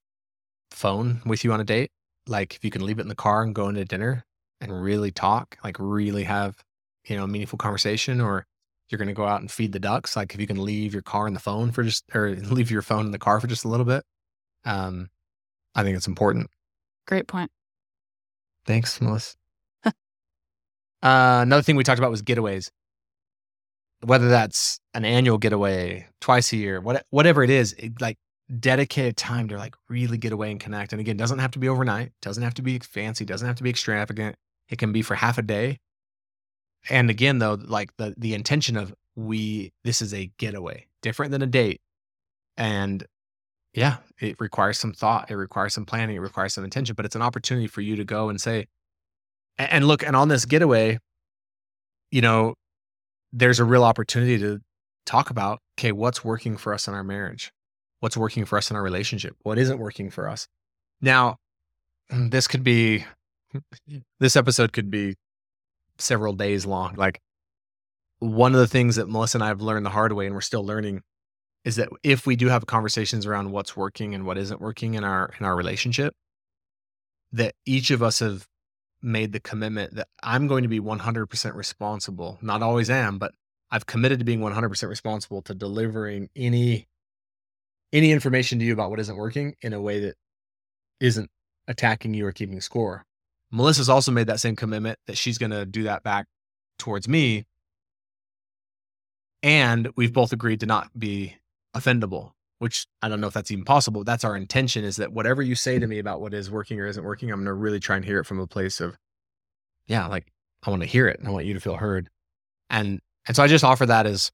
phone 0.71 1.21
with 1.23 1.43
you 1.43 1.53
on 1.53 1.61
a 1.61 1.63
date, 1.63 1.91
like 2.25 2.55
if 2.55 2.65
you 2.65 2.71
can 2.71 2.83
leave 2.83 2.97
it 2.97 3.03
in 3.03 3.09
the 3.09 3.15
car 3.15 3.43
and 3.43 3.53
go 3.53 3.69
into 3.69 3.85
dinner, 3.85 4.25
and 4.59 4.81
really 4.81 5.11
talk, 5.11 5.57
like 5.63 5.77
really 5.79 6.23
have, 6.23 6.63
you 7.05 7.15
know, 7.15 7.25
a 7.25 7.27
meaningful 7.27 7.57
conversation, 7.57 8.19
or 8.19 8.47
you're 8.89 8.97
going 8.97 9.07
to 9.07 9.13
go 9.13 9.25
out 9.25 9.41
and 9.41 9.51
feed 9.51 9.71
the 9.71 9.79
ducks. 9.79 10.15
Like 10.15 10.33
if 10.33 10.41
you 10.41 10.47
can 10.47 10.63
leave 10.63 10.91
your 10.91 11.03
car 11.03 11.27
in 11.27 11.35
the 11.35 11.39
phone 11.39 11.71
for 11.71 11.83
just, 11.83 12.05
or 12.15 12.29
leave 12.35 12.71
your 12.71 12.81
phone 12.81 13.05
in 13.05 13.11
the 13.11 13.19
car 13.19 13.39
for 13.39 13.45
just 13.45 13.65
a 13.65 13.67
little 13.67 13.85
bit. 13.85 14.03
Um, 14.65 15.09
I 15.75 15.83
think 15.83 15.95
it's 15.95 16.07
important. 16.07 16.49
Great 17.05 17.27
point. 17.27 17.51
Thanks, 18.65 18.99
Melissa. 18.99 19.35
uh, 19.85 19.91
another 21.03 21.61
thing 21.61 21.75
we 21.75 21.83
talked 21.83 21.99
about 21.99 22.09
was 22.09 22.23
getaways. 22.23 22.71
Whether 24.01 24.29
that's 24.29 24.79
an 24.93 25.05
annual 25.05 25.37
getaway, 25.37 26.07
twice 26.21 26.51
a 26.53 26.57
year, 26.57 26.81
what, 26.81 27.05
whatever 27.09 27.43
it 27.43 27.49
is, 27.49 27.73
it, 27.73 27.99
like 28.01 28.17
dedicated 28.59 29.17
time 29.17 29.47
to 29.47 29.57
like 29.57 29.75
really 29.89 30.17
get 30.17 30.31
away 30.31 30.51
and 30.51 30.59
connect. 30.59 30.91
And 30.91 30.99
again, 30.99 31.17
doesn't 31.17 31.39
have 31.39 31.51
to 31.51 31.59
be 31.59 31.69
overnight, 31.69 32.11
doesn't 32.21 32.43
have 32.43 32.53
to 32.55 32.61
be 32.61 32.79
fancy, 32.79 33.25
doesn't 33.25 33.47
have 33.47 33.57
to 33.57 33.63
be 33.63 33.69
extravagant. 33.69 34.35
It 34.69 34.77
can 34.77 34.91
be 34.91 35.01
for 35.01 35.15
half 35.15 35.37
a 35.37 35.41
day. 35.41 35.79
And 36.89 37.09
again, 37.09 37.39
though, 37.39 37.57
like 37.59 37.95
the 37.97 38.13
the 38.17 38.33
intention 38.33 38.77
of 38.77 38.93
we 39.15 39.73
this 39.83 40.01
is 40.01 40.13
a 40.13 40.31
getaway, 40.37 40.87
different 41.01 41.31
than 41.31 41.41
a 41.41 41.47
date. 41.47 41.81
And 42.57 43.05
yeah, 43.73 43.97
it 44.19 44.35
requires 44.39 44.77
some 44.77 44.93
thought, 44.93 45.29
it 45.31 45.35
requires 45.35 45.73
some 45.73 45.85
planning, 45.85 46.15
it 46.15 46.19
requires 46.19 46.53
some 46.53 46.63
intention, 46.63 46.95
but 46.95 47.05
it's 47.05 47.15
an 47.15 47.21
opportunity 47.21 47.67
for 47.67 47.81
you 47.81 47.95
to 47.97 48.05
go 48.05 48.29
and 48.29 48.39
say, 48.39 48.67
and 49.57 49.87
look, 49.87 50.03
and 50.03 50.15
on 50.15 50.29
this 50.29 50.45
getaway, 50.45 50.99
you 52.11 52.21
know, 52.21 52.55
there's 53.35 53.59
a 53.59 53.65
real 53.65 53.83
opportunity 53.83 54.37
to 54.39 54.61
talk 55.05 55.29
about, 55.29 55.59
okay, 55.77 55.91
what's 55.91 56.23
working 56.23 56.55
for 56.55 56.73
us 56.73 56.87
in 56.87 56.93
our 56.93 57.03
marriage? 57.03 57.51
What's 57.99 58.15
working 58.15 58.45
for 58.45 58.57
us 58.57 58.71
in 58.71 58.77
our 58.77 58.81
relationship? 58.81 59.35
What 59.43 59.57
isn't 59.57 59.77
working 59.77 60.09
for 60.09 60.29
us? 60.29 60.47
Now, 61.01 61.35
this 62.09 62.47
could 62.47 62.63
be 62.63 63.05
this 64.19 64.35
episode 64.37 64.71
could 64.71 64.89
be 64.89 65.15
several 65.97 66.33
days 66.33 66.65
long. 66.65 66.95
Like 66.95 67.19
one 68.19 68.53
of 68.53 68.59
the 68.59 68.67
things 68.67 68.95
that 68.95 69.09
Melissa 69.09 69.37
and 69.37 69.43
I 69.43 69.47
have 69.47 69.61
learned 69.61 69.85
the 69.85 69.91
hard 69.91 70.13
way, 70.13 70.25
and 70.25 70.33
we're 70.33 70.41
still 70.41 70.65
learning, 70.65 71.01
is 71.65 71.75
that 71.75 71.89
if 72.03 72.25
we 72.25 72.37
do 72.37 72.47
have 72.47 72.65
conversations 72.65 73.25
around 73.25 73.51
what's 73.51 73.75
working 73.75 74.15
and 74.15 74.25
what 74.25 74.37
isn't 74.37 74.61
working 74.61 74.93
in 74.93 75.03
our 75.03 75.33
in 75.39 75.45
our 75.45 75.57
relationship, 75.57 76.13
that 77.33 77.53
each 77.65 77.91
of 77.91 78.01
us 78.01 78.19
have 78.19 78.47
made 79.05 79.31
the 79.31 79.39
commitment 79.39 79.95
that 79.95 80.07
I'm 80.23 80.47
going 80.47 80.63
to 80.63 80.67
be 80.67 80.79
100% 80.79 81.55
responsible. 81.55 82.37
Not 82.41 82.61
always 82.61 82.89
am, 82.89 83.17
but 83.17 83.33
I've 83.71 83.85
committed 83.85 84.19
to 84.19 84.25
being 84.25 84.39
100% 84.39 84.89
responsible 84.89 85.41
to 85.43 85.53
delivering 85.53 86.29
any 86.35 86.87
any 87.93 88.11
information 88.11 88.59
to 88.59 88.65
you 88.65 88.73
about 88.73 88.89
what 88.89 88.99
isn't 88.99 89.15
working 89.15 89.55
in 89.61 89.71
a 89.71 89.79
way 89.79 90.01
that 90.01 90.15
isn't 90.99 91.29
attacking 91.67 92.13
you 92.13 92.25
or 92.25 92.33
keeping 92.33 92.59
score. 92.59 93.05
Melissa's 93.51 93.87
also 93.87 94.11
made 94.11 94.27
that 94.27 94.41
same 94.41 94.55
commitment 94.55 94.99
that 95.07 95.17
she's 95.17 95.37
going 95.37 95.51
to 95.51 95.65
do 95.65 95.83
that 95.83 96.03
back 96.03 96.25
towards 96.77 97.07
me. 97.07 97.45
And 99.43 99.89
we've 99.95 100.11
both 100.11 100.33
agreed 100.33 100.59
to 100.61 100.65
not 100.65 100.89
be 100.97 101.37
offendable, 101.75 102.31
which 102.59 102.87
I 103.01 103.09
don't 103.09 103.21
know 103.21 103.27
if 103.27 103.33
that's 103.33 103.51
even 103.51 103.65
possible. 103.65 104.03
That's 104.03 104.23
our 104.23 104.35
intention 104.35 104.83
is 104.83 104.97
that 104.97 105.11
whatever 105.11 105.41
you 105.41 105.55
say 105.55 105.79
to 105.79 105.87
me 105.87 105.99
about 105.99 106.21
what 106.21 106.33
is 106.33 106.49
working 106.49 106.79
or 106.79 106.87
isn't 106.87 107.03
working, 107.03 107.29
I'm 107.29 107.39
going 107.39 107.45
to 107.45 107.53
really 107.53 107.79
try 107.79 107.95
and 107.95 108.05
hear 108.05 108.19
it 108.19 108.25
from 108.25 108.39
a 108.39 108.47
place 108.47 108.79
of, 108.79 108.97
yeah, 109.87 110.07
like 110.07 110.31
I 110.63 110.69
want 110.69 110.81
to 110.81 110.87
hear 110.87 111.07
it 111.07 111.19
and 111.19 111.27
I 111.27 111.31
want 111.31 111.45
you 111.45 111.53
to 111.53 111.59
feel 111.59 111.75
heard. 111.75 112.09
And, 112.69 112.99
and 113.27 113.35
so 113.35 113.43
I 113.43 113.47
just 113.47 113.63
offer 113.63 113.85
that 113.85 114.05
as 114.05 114.31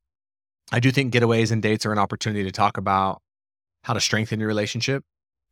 I 0.71 0.79
do 0.79 0.91
think 0.91 1.13
getaways 1.13 1.51
and 1.51 1.61
dates 1.61 1.85
are 1.85 1.91
an 1.91 1.99
opportunity 1.99 2.43
to 2.43 2.51
talk 2.51 2.77
about 2.77 3.21
how 3.83 3.93
to 3.93 3.99
strengthen 3.99 4.39
your 4.39 4.47
relationship. 4.47 5.03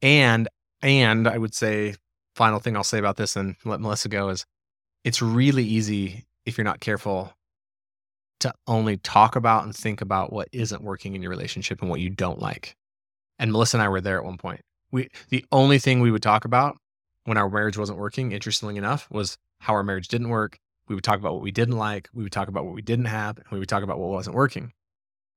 And, 0.01 0.47
and 0.81 1.27
I 1.27 1.37
would 1.37 1.53
say, 1.53 1.95
final 2.35 2.59
thing 2.59 2.77
I'll 2.77 2.83
say 2.83 2.99
about 2.99 3.17
this 3.17 3.35
and 3.35 3.55
let 3.65 3.81
Melissa 3.81 4.07
go 4.07 4.29
is 4.29 4.45
it's 5.03 5.21
really 5.21 5.63
easy 5.63 6.25
if 6.45 6.57
you're 6.57 6.65
not 6.65 6.79
careful 6.79 7.33
to 8.39 8.53
only 8.67 8.97
talk 8.97 9.35
about 9.35 9.63
and 9.63 9.75
think 9.75 10.01
about 10.01 10.31
what 10.31 10.47
isn't 10.51 10.83
working 10.83 11.15
in 11.15 11.21
your 11.21 11.31
relationship 11.31 11.81
and 11.81 11.89
what 11.89 11.99
you 11.99 12.09
don't 12.09 12.39
like. 12.39 12.75
And 13.37 13.51
Melissa 13.51 13.77
and 13.77 13.83
I 13.83 13.89
were 13.89 14.01
there 14.01 14.17
at 14.17 14.25
one 14.25 14.37
point. 14.37 14.61
We 14.91 15.09
the 15.29 15.45
only 15.51 15.79
thing 15.79 15.99
we 15.99 16.11
would 16.11 16.23
talk 16.23 16.45
about 16.45 16.77
when 17.25 17.37
our 17.37 17.49
marriage 17.49 17.77
wasn't 17.77 17.99
working, 17.99 18.31
interestingly 18.31 18.77
enough, 18.77 19.07
was 19.11 19.37
how 19.59 19.73
our 19.73 19.83
marriage 19.83 20.07
didn't 20.07 20.29
work. 20.29 20.57
We 20.87 20.95
would 20.95 21.03
talk 21.03 21.19
about 21.19 21.33
what 21.33 21.43
we 21.43 21.51
didn't 21.51 21.77
like, 21.77 22.09
we 22.13 22.23
would 22.23 22.31
talk 22.31 22.47
about 22.47 22.65
what 22.65 22.73
we 22.73 22.81
didn't 22.81 23.05
have, 23.05 23.37
and 23.37 23.45
we 23.51 23.59
would 23.59 23.69
talk 23.69 23.83
about 23.83 23.99
what 23.99 24.09
wasn't 24.09 24.35
working. 24.35 24.71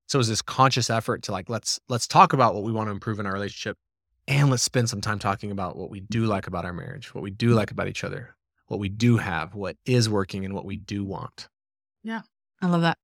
So 0.09 0.17
it 0.17 0.21
was 0.21 0.29
this 0.29 0.43
conscious 0.43 0.91
effort 0.91 1.23
to 1.25 1.33
like 1.33 1.51
let's 1.51 1.79
let's 1.89 2.07
talk 2.07 2.33
about 2.33 2.55
what 2.55 2.65
we 2.65 2.73
want 2.73 2.89
to 2.89 2.93
improve 2.93 3.21
in 3.21 3.27
our 3.27 3.33
relationship 3.33 3.77
and 4.29 4.51
let's 4.51 4.63
spend 4.63 4.89
some 4.89 5.01
time 5.01 5.19
talking 5.19 5.51
about 5.51 5.77
what 5.77 5.91
we 5.91 6.01
do 6.01 6.25
like 6.25 6.47
about 6.47 6.65
our 6.65 6.73
marriage, 6.73 7.15
what 7.15 7.23
we 7.23 7.31
do 7.31 7.51
like 7.51 7.71
about 7.71 7.89
each 7.89 8.05
other, 8.05 8.37
what 8.69 8.81
we 8.81 8.89
do 8.89 9.17
have, 9.17 9.55
what 9.55 9.77
is 9.85 10.09
working 10.09 10.45
and 10.45 10.55
what 10.55 10.65
we 10.65 10.77
do 10.77 11.05
want. 11.05 11.49
Yeah. 12.05 12.23
I 12.63 12.67
love 12.67 12.83
that. 12.83 12.97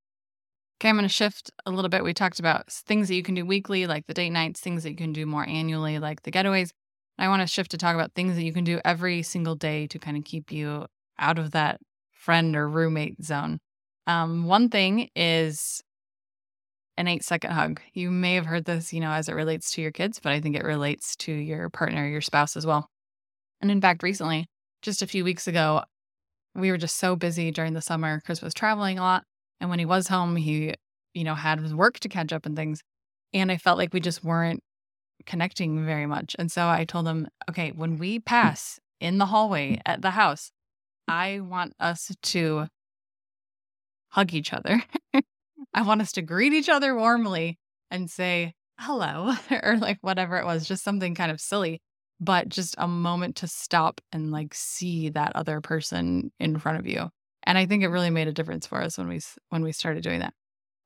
Okay, 0.81 0.89
I'm 0.89 0.97
going 0.97 1.03
to 1.03 1.13
shift 1.13 1.51
a 1.67 1.73
little 1.73 1.89
bit. 1.89 2.05
We 2.05 2.15
talked 2.15 2.39
about 2.39 2.71
things 2.71 3.09
that 3.09 3.17
you 3.17 3.25
can 3.25 3.35
do 3.35 3.45
weekly, 3.45 3.89
like 3.89 4.07
the 4.07 4.15
date 4.15 4.31
nights, 4.31 4.61
things 4.61 4.85
that 4.85 4.91
you 4.91 4.97
can 4.97 5.13
do 5.13 5.27
more 5.27 5.47
annually, 5.47 5.99
like 5.99 6.23
the 6.23 6.31
getaways. 6.31 6.71
I 7.19 7.27
want 7.27 7.43
to 7.43 7.49
shift 7.49 7.73
to 7.73 7.77
talk 7.77 7.97
about 7.97 8.13
things 8.15 8.37
that 8.37 8.45
you 8.45 8.53
can 8.53 8.63
do 8.63 8.81
every 8.85 9.23
single 9.23 9.57
day 9.57 9.89
to 9.89 9.99
kind 9.99 10.17
of 10.17 10.23
keep 10.25 10.53
you 10.53 10.87
out 11.19 11.41
of 11.41 11.51
that 11.51 11.81
friend 12.13 12.55
or 12.55 12.69
roommate 12.69 13.25
zone. 13.25 13.59
Um, 14.07 14.47
one 14.47 14.69
thing 14.69 15.11
is 15.17 15.83
an 16.97 17.09
eight 17.09 17.25
second 17.25 17.51
hug. 17.51 17.81
You 17.93 18.13
may 18.13 18.37
have 18.37 18.47
heard 18.47 18.65
this, 18.65 18.93
you 18.93 19.01
know, 19.01 19.11
as 19.11 19.29
it 19.29 19.35
relates 19.35 19.73
to 19.73 19.83
your 19.83 19.91
kids, 19.91 20.21
but 20.21 20.33
I 20.33 20.41
think 20.41 20.55
it 20.55 20.65
relates 20.65 21.17
to 21.17 21.33
your 21.33 21.69
partner, 21.71 22.07
your 22.07 22.21
spouse 22.21 22.57
as 22.57 22.65
well. 22.65 22.89
And 23.61 23.73
in 23.73 23.81
fact, 23.81 24.05
recently, 24.05 24.47
just 24.83 25.03
a 25.03 25.09
few 25.09 25.25
weeks 25.25 25.49
ago, 25.49 25.83
we 26.55 26.71
were 26.71 26.79
just 26.79 26.97
so 26.97 27.17
busy 27.17 27.51
during 27.51 27.73
the 27.73 27.83
summer. 27.83 28.23
Chris 28.25 28.41
was 28.41 28.55
traveling 28.55 28.99
a 28.99 29.03
lot. 29.03 29.25
And 29.61 29.71
when 29.71 29.79
he 29.79 29.85
was 29.85 30.09
home, 30.09 30.37
he, 30.37 30.75
you 31.15 31.25
know, 31.25 31.35
had 31.35 31.61
his 31.61 31.75
work 31.75 31.99
to 32.01 32.09
catch 32.09 32.33
up 32.33 32.47
and 32.47 32.57
things. 32.57 32.83
And 33.33 33.51
I 33.51 33.57
felt 33.57 33.79
like 33.79 33.93
we 33.93 34.01
just 34.01 34.25
weren't 34.25 34.63
connecting 35.27 35.85
very 35.85 36.07
much. 36.07 36.37
And 36.39 36.51
so 36.51 36.69
I 36.69 36.85
told 36.85 37.07
him, 37.07 37.29
okay, 37.51 37.73
when 37.73 37.99
we 37.99 38.19
pass 38.19 38.79
in 39.01 39.19
the 39.19 39.27
hallway 39.27 39.81
at 39.85 40.03
the 40.03 40.11
house, 40.11 40.51
I 41.07 41.41
want 41.41 41.75
us 41.81 42.11
to 42.23 42.67
hug 44.11 44.35
each 44.35 44.53
other. 44.53 44.83
I 45.75 45.83
want 45.83 46.01
us 46.01 46.13
to 46.13 46.23
greet 46.23 46.53
each 46.53 46.69
other 46.69 46.95
warmly 46.95 47.59
and 47.91 48.11
say 48.11 48.55
hello 48.79 49.35
or 49.63 49.77
like 49.77 49.99
whatever 50.01 50.39
it 50.39 50.45
was, 50.45 50.67
just 50.67 50.85
something 50.85 51.15
kind 51.15 51.31
of 51.31 51.41
silly, 51.41 51.81
but 52.21 52.49
just 52.49 52.75
a 52.79 52.89
moment 52.89 53.37
to 53.37 53.49
stop 53.49 54.01
and 54.13 54.31
like 54.31 54.55
see 54.55 55.11
that 55.11 55.35
other 55.35 55.61
person 55.61 56.31
in 56.39 56.59
front 56.59 56.79
of 56.79 56.87
you. 56.87 57.11
And 57.49 57.57
I 57.57 57.65
think 57.65 57.83
it 57.83 57.89
really 57.89 58.11
made 58.11 58.29
a 58.29 58.33
difference 58.33 58.67
for 58.67 58.83
us 58.83 58.99
when 58.99 59.09
we 59.09 59.21
when 59.49 59.63
we 59.63 59.73
started 59.73 60.03
doing 60.03 60.21
that. 60.21 60.35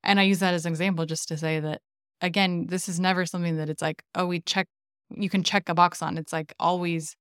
And 0.04 0.20
I 0.20 0.22
use 0.22 0.38
that 0.38 0.54
as 0.54 0.64
an 0.64 0.72
example 0.72 1.04
just 1.06 1.26
to 1.28 1.36
say 1.36 1.58
that 1.58 1.80
again, 2.20 2.68
this 2.68 2.88
is 2.88 3.00
never 3.00 3.26
something 3.26 3.56
that 3.56 3.68
it's 3.68 3.82
like, 3.82 4.04
oh, 4.14 4.26
we 4.26 4.40
check 4.40 4.68
you 5.10 5.28
can 5.28 5.42
check 5.42 5.68
a 5.68 5.74
box 5.74 6.02
on. 6.02 6.16
It's 6.16 6.32
like 6.32 6.54
always 6.60 7.16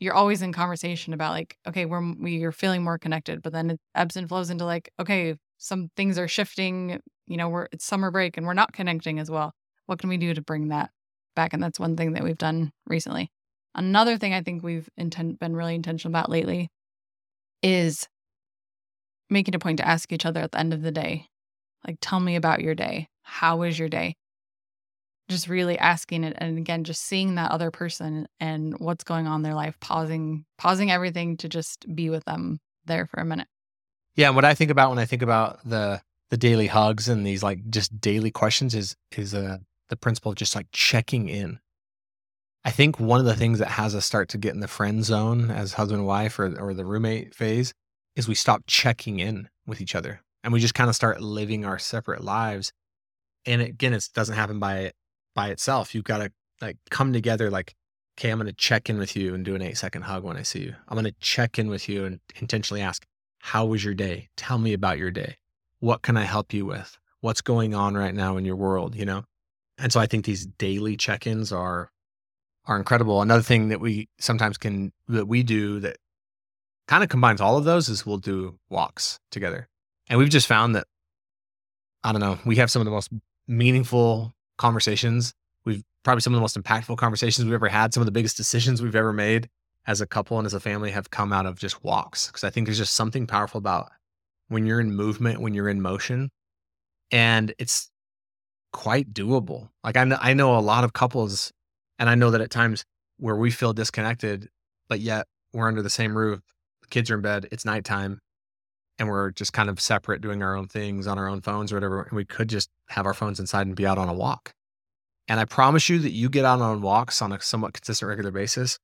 you're 0.00 0.12
always 0.12 0.42
in 0.42 0.52
conversation 0.52 1.14
about 1.14 1.32
like, 1.32 1.56
okay, 1.66 1.86
we're 1.86 2.12
we, 2.20 2.36
you're 2.36 2.52
feeling 2.52 2.84
more 2.84 2.98
connected, 2.98 3.40
but 3.40 3.54
then 3.54 3.70
it 3.70 3.80
ebbs 3.94 4.18
and 4.18 4.28
flows 4.28 4.50
into 4.50 4.66
like, 4.66 4.90
okay, 5.00 5.34
some 5.56 5.88
things 5.96 6.18
are 6.18 6.28
shifting, 6.28 7.00
you 7.26 7.38
know, 7.38 7.48
we're 7.48 7.68
it's 7.72 7.86
summer 7.86 8.10
break 8.10 8.36
and 8.36 8.46
we're 8.46 8.52
not 8.52 8.74
connecting 8.74 9.18
as 9.18 9.30
well. 9.30 9.54
What 9.86 9.98
can 9.98 10.10
we 10.10 10.18
do 10.18 10.34
to 10.34 10.42
bring 10.42 10.68
that 10.68 10.90
back? 11.34 11.54
And 11.54 11.62
that's 11.62 11.80
one 11.80 11.96
thing 11.96 12.12
that 12.12 12.22
we've 12.22 12.36
done 12.36 12.70
recently. 12.86 13.30
Another 13.74 14.18
thing 14.18 14.34
I 14.34 14.42
think 14.42 14.62
we've 14.62 14.90
intent, 14.98 15.38
been 15.38 15.56
really 15.56 15.74
intentional 15.74 16.12
about 16.12 16.28
lately 16.28 16.68
is 17.62 18.06
making 19.34 19.54
a 19.54 19.58
point 19.58 19.76
to 19.76 19.86
ask 19.86 20.10
each 20.12 20.24
other 20.24 20.40
at 20.40 20.52
the 20.52 20.58
end 20.58 20.72
of 20.72 20.80
the 20.80 20.90
day, 20.90 21.26
like, 21.86 21.98
tell 22.00 22.20
me 22.20 22.36
about 22.36 22.62
your 22.62 22.74
day. 22.74 23.08
How 23.22 23.58
was 23.58 23.78
your 23.78 23.90
day? 23.90 24.16
Just 25.28 25.48
really 25.48 25.78
asking 25.78 26.24
it. 26.24 26.34
And 26.38 26.56
again, 26.56 26.84
just 26.84 27.02
seeing 27.02 27.34
that 27.34 27.50
other 27.50 27.70
person 27.70 28.26
and 28.40 28.78
what's 28.78 29.04
going 29.04 29.26
on 29.26 29.36
in 29.36 29.42
their 29.42 29.54
life, 29.54 29.78
pausing, 29.80 30.46
pausing 30.56 30.90
everything 30.90 31.36
to 31.38 31.48
just 31.48 31.84
be 31.94 32.08
with 32.08 32.24
them 32.24 32.60
there 32.86 33.06
for 33.06 33.20
a 33.20 33.24
minute. 33.24 33.48
Yeah. 34.16 34.28
And 34.28 34.36
what 34.36 34.44
I 34.44 34.54
think 34.54 34.70
about 34.70 34.90
when 34.90 34.98
I 34.98 35.04
think 35.04 35.22
about 35.22 35.58
the, 35.68 36.00
the 36.30 36.36
daily 36.36 36.68
hugs 36.68 37.08
and 37.08 37.26
these 37.26 37.42
like 37.42 37.68
just 37.68 38.00
daily 38.00 38.30
questions 38.30 38.74
is, 38.74 38.96
is 39.16 39.34
uh, 39.34 39.58
the 39.88 39.96
principle 39.96 40.30
of 40.32 40.36
just 40.36 40.54
like 40.54 40.68
checking 40.72 41.28
in. 41.28 41.58
I 42.64 42.70
think 42.70 42.98
one 42.98 43.20
of 43.20 43.26
the 43.26 43.36
things 43.36 43.58
that 43.58 43.68
has 43.68 43.94
us 43.94 44.06
start 44.06 44.28
to 44.30 44.38
get 44.38 44.54
in 44.54 44.60
the 44.60 44.68
friend 44.68 45.04
zone 45.04 45.50
as 45.50 45.74
husband 45.74 45.98
and 45.98 46.06
wife 46.06 46.38
or, 46.38 46.58
or 46.58 46.72
the 46.72 46.84
roommate 46.84 47.34
phase 47.34 47.74
is 48.16 48.28
we 48.28 48.34
stop 48.34 48.62
checking 48.66 49.20
in 49.20 49.48
with 49.66 49.80
each 49.80 49.94
other 49.94 50.20
and 50.42 50.52
we 50.52 50.60
just 50.60 50.74
kind 50.74 50.88
of 50.88 50.96
start 50.96 51.20
living 51.20 51.64
our 51.64 51.78
separate 51.78 52.22
lives. 52.22 52.72
And 53.46 53.62
again, 53.62 53.92
it 53.92 54.08
doesn't 54.14 54.36
happen 54.36 54.58
by 54.58 54.92
by 55.34 55.48
itself. 55.48 55.94
You've 55.94 56.04
got 56.04 56.18
to 56.18 56.32
like 56.60 56.76
come 56.90 57.12
together 57.12 57.50
like, 57.50 57.74
okay, 58.16 58.30
I'm 58.30 58.38
going 58.38 58.46
to 58.46 58.52
check 58.52 58.88
in 58.88 58.98
with 58.98 59.16
you 59.16 59.34
and 59.34 59.44
do 59.44 59.54
an 59.54 59.62
eight 59.62 59.76
second 59.76 60.02
hug 60.02 60.22
when 60.22 60.36
I 60.36 60.42
see 60.42 60.60
you. 60.60 60.74
I'm 60.88 60.94
going 60.94 61.04
to 61.04 61.20
check 61.20 61.58
in 61.58 61.68
with 61.68 61.88
you 61.88 62.04
and 62.04 62.20
intentionally 62.40 62.80
ask, 62.80 63.04
how 63.40 63.66
was 63.66 63.84
your 63.84 63.94
day? 63.94 64.28
Tell 64.36 64.58
me 64.58 64.72
about 64.72 64.98
your 64.98 65.10
day. 65.10 65.36
What 65.80 66.02
can 66.02 66.16
I 66.16 66.22
help 66.22 66.52
you 66.52 66.64
with? 66.64 66.96
What's 67.20 67.40
going 67.40 67.74
on 67.74 67.94
right 67.94 68.14
now 68.14 68.36
in 68.36 68.44
your 68.44 68.56
world, 68.56 68.94
you 68.94 69.04
know? 69.04 69.24
And 69.76 69.92
so 69.92 69.98
I 69.98 70.06
think 70.06 70.24
these 70.24 70.46
daily 70.46 70.96
check-ins 70.96 71.52
are 71.52 71.90
are 72.66 72.78
incredible. 72.78 73.20
Another 73.20 73.42
thing 73.42 73.68
that 73.68 73.80
we 73.80 74.08
sometimes 74.18 74.56
can 74.56 74.92
that 75.08 75.26
we 75.26 75.42
do 75.42 75.80
that 75.80 75.96
kind 76.86 77.02
of 77.02 77.08
combines 77.08 77.40
all 77.40 77.56
of 77.56 77.64
those 77.64 77.88
is 77.88 78.04
we'll 78.04 78.18
do 78.18 78.58
walks 78.68 79.18
together. 79.30 79.68
And 80.08 80.18
we've 80.18 80.30
just 80.30 80.46
found 80.46 80.74
that, 80.76 80.86
I 82.02 82.12
don't 82.12 82.20
know, 82.20 82.38
we 82.44 82.56
have 82.56 82.70
some 82.70 82.80
of 82.80 82.84
the 82.84 82.90
most 82.90 83.10
meaningful 83.48 84.34
conversations. 84.58 85.34
We've 85.64 85.82
probably 86.02 86.20
some 86.20 86.34
of 86.34 86.36
the 86.36 86.42
most 86.42 86.60
impactful 86.60 86.98
conversations 86.98 87.44
we've 87.44 87.54
ever 87.54 87.68
had. 87.68 87.94
Some 87.94 88.02
of 88.02 88.06
the 88.06 88.12
biggest 88.12 88.36
decisions 88.36 88.82
we've 88.82 88.94
ever 88.94 89.12
made 89.12 89.48
as 89.86 90.00
a 90.00 90.06
couple 90.06 90.38
and 90.38 90.46
as 90.46 90.54
a 90.54 90.60
family 90.60 90.90
have 90.90 91.10
come 91.10 91.32
out 91.32 91.46
of 91.46 91.58
just 91.58 91.82
walks. 91.82 92.30
Cause 92.30 92.44
I 92.44 92.50
think 92.50 92.66
there's 92.66 92.78
just 92.78 92.94
something 92.94 93.26
powerful 93.26 93.58
about 93.58 93.90
when 94.48 94.66
you're 94.66 94.80
in 94.80 94.92
movement, 94.92 95.40
when 95.40 95.54
you're 95.54 95.68
in 95.68 95.80
motion, 95.80 96.30
and 97.10 97.54
it's 97.58 97.90
quite 98.72 99.12
doable. 99.12 99.70
Like 99.82 99.96
I 99.96 100.04
know, 100.04 100.18
I 100.20 100.34
know 100.34 100.56
a 100.56 100.60
lot 100.60 100.84
of 100.84 100.92
couples, 100.92 101.52
and 101.98 102.10
I 102.10 102.14
know 102.14 102.30
that 102.30 102.40
at 102.40 102.50
times 102.50 102.84
where 103.18 103.36
we 103.36 103.50
feel 103.50 103.72
disconnected, 103.72 104.48
but 104.88 105.00
yet 105.00 105.26
we're 105.52 105.68
under 105.68 105.82
the 105.82 105.90
same 105.90 106.16
roof 106.16 106.40
the 106.84 106.88
kids 106.88 107.10
are 107.10 107.14
in 107.14 107.22
bed, 107.22 107.48
it's 107.50 107.64
nighttime, 107.64 108.20
and 108.98 109.08
we're 109.08 109.30
just 109.32 109.52
kind 109.52 109.68
of 109.68 109.80
separate 109.80 110.20
doing 110.20 110.42
our 110.42 110.56
own 110.56 110.68
things 110.68 111.06
on 111.06 111.18
our 111.18 111.28
own 111.28 111.40
phones 111.40 111.72
or 111.72 111.76
whatever. 111.76 112.02
And 112.02 112.12
we 112.12 112.24
could 112.24 112.48
just 112.48 112.68
have 112.90 113.06
our 113.06 113.14
phones 113.14 113.40
inside 113.40 113.66
and 113.66 113.74
be 113.74 113.86
out 113.86 113.98
on 113.98 114.08
a 114.08 114.14
walk. 114.14 114.52
And 115.26 115.40
I 115.40 115.46
promise 115.46 115.88
you 115.88 115.98
that 116.00 116.12
you 116.12 116.28
get 116.28 116.44
out 116.44 116.60
on 116.60 116.82
walks 116.82 117.22
on 117.22 117.32
a 117.32 117.40
somewhat 117.40 117.72
consistent, 117.72 118.08
regular 118.08 118.30
basis, 118.30 118.78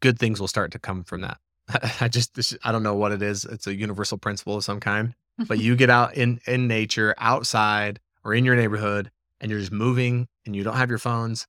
good 0.00 0.18
things 0.18 0.40
will 0.40 0.48
start 0.48 0.70
to 0.72 0.78
come 0.78 1.02
from 1.04 1.22
that. 1.22 1.38
I 2.00 2.08
just, 2.08 2.56
I 2.64 2.72
don't 2.72 2.82
know 2.82 2.94
what 2.94 3.12
it 3.12 3.20
is. 3.20 3.44
It's 3.44 3.66
a 3.66 3.74
universal 3.74 4.18
principle 4.18 4.56
of 4.56 4.64
some 4.64 4.80
kind, 4.80 5.14
but 5.48 5.58
you 5.60 5.76
get 5.76 5.90
out 5.90 6.16
in, 6.16 6.40
in 6.46 6.68
nature, 6.68 7.14
outside 7.18 7.98
or 8.24 8.34
in 8.34 8.44
your 8.44 8.56
neighborhood, 8.56 9.10
and 9.40 9.50
you're 9.50 9.60
just 9.60 9.72
moving 9.72 10.28
and 10.46 10.54
you 10.54 10.62
don't 10.62 10.76
have 10.76 10.90
your 10.90 10.98
phones, 10.98 11.46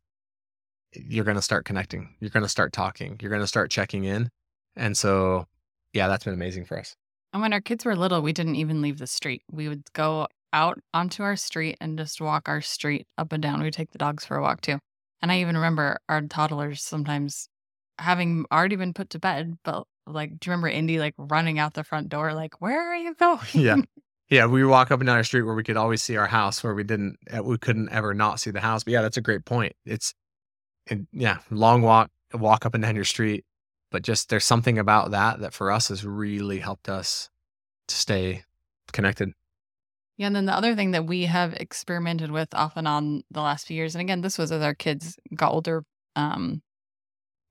you're 0.94 1.26
going 1.26 1.36
to 1.36 1.42
start 1.42 1.66
connecting. 1.66 2.16
You're 2.20 2.30
going 2.30 2.44
to 2.44 2.50
start 2.50 2.74
talking. 2.74 3.18
You're 3.22 3.30
going 3.30 3.42
to 3.42 3.48
start 3.48 3.70
checking 3.72 4.04
in. 4.04 4.30
And 4.76 4.98
so, 4.98 5.48
yeah, 5.94 6.08
that's 6.08 6.24
been 6.24 6.34
amazing 6.34 6.66
for 6.66 6.80
us. 6.80 6.96
And 7.34 7.42
when 7.42 7.54
our 7.54 7.62
kids 7.62 7.86
were 7.86 7.96
little, 7.96 8.22
we 8.22 8.34
didn't 8.34 8.56
even 8.56 8.82
leave 8.82 8.98
the 8.98 9.08
street. 9.08 9.44
We 9.52 9.68
would 9.70 9.84
go 9.94 10.28
out 10.54 10.80
onto 10.94 11.24
our 11.24 11.36
street 11.36 11.78
and 11.80 11.98
just 11.98 12.20
walk 12.20 12.50
our 12.50 12.62
street 12.62 13.08
up 13.18 13.32
and 13.32 13.42
down. 13.42 13.62
We'd 13.62 13.74
take 13.74 13.92
the 13.92 13.98
dogs 13.98 14.26
for 14.26 14.38
a 14.38 14.42
walk 14.42 14.62
too. 14.62 14.80
And 15.22 15.32
I 15.32 15.40
even 15.40 15.56
remember 15.56 15.98
our 16.10 16.22
toddlers 16.22 16.82
sometimes 16.82 17.48
having 18.00 18.46
already 18.52 18.76
been 18.76 18.94
put 18.94 19.12
to 19.12 19.20
bed, 19.20 19.58
but 19.64 19.86
like, 20.08 20.32
do 20.40 20.50
you 20.50 20.52
remember 20.52 20.68
Indy 20.68 21.00
like 21.00 21.14
running 21.18 21.60
out 21.60 21.74
the 21.74 21.84
front 21.84 22.10
door, 22.10 22.34
like, 22.34 22.60
where 22.60 22.92
are 22.92 22.96
you 22.96 23.14
going? 23.20 23.40
Yeah. 23.54 23.78
Yeah, 24.30 24.46
we 24.46 24.64
walk 24.64 24.92
up 24.92 25.02
and 25.02 25.08
down 25.08 25.18
our 25.18 25.26
street 25.26 25.42
where 25.42 25.56
we 25.56 25.64
could 25.64 25.76
always 25.76 26.02
see 26.02 26.16
our 26.16 26.28
house, 26.28 26.64
where 26.64 26.74
we 26.74 26.86
didn't, 26.86 27.18
uh, 27.36 27.44
we 27.44 27.58
couldn't 27.58 27.90
ever 27.90 28.14
not 28.14 28.40
see 28.40 28.50
the 28.50 28.62
house. 28.62 28.82
But 28.84 28.94
yeah, 28.94 29.02
that's 29.02 29.18
a 29.18 29.22
great 29.22 29.44
point. 29.44 29.74
It's, 29.86 30.14
and 30.88 31.06
yeah, 31.12 31.40
long 31.50 31.82
walk, 31.82 32.10
walk 32.34 32.66
up 32.66 32.74
and 32.74 32.82
down 32.82 32.96
your 32.96 33.04
street, 33.04 33.44
but 33.92 34.02
just 34.02 34.30
there's 34.30 34.46
something 34.46 34.78
about 34.78 35.12
that 35.12 35.40
that 35.40 35.54
for 35.54 35.72
us 35.72 35.90
has 35.90 36.06
really 36.06 36.60
helped 36.60 36.90
us 36.90 37.30
to 37.88 37.96
stay 37.96 38.44
connected. 38.92 39.32
Yeah, 40.18 40.28
and 40.28 40.36
then 40.36 40.46
the 40.46 40.54
other 40.54 40.76
thing 40.76 40.92
that 40.92 41.06
we 41.06 41.26
have 41.26 41.54
experimented 41.54 42.32
with 42.32 42.54
off 42.54 42.74
and 42.76 42.88
on 42.88 43.24
the 43.32 43.42
last 43.42 43.68
few 43.68 43.76
years, 43.76 43.96
and 43.96 44.02
again, 44.02 44.22
this 44.22 44.38
was 44.38 44.52
as 44.52 44.62
our 44.62 44.76
kids 44.76 45.18
got 45.36 45.52
older. 45.52 45.84
Um, 46.16 46.62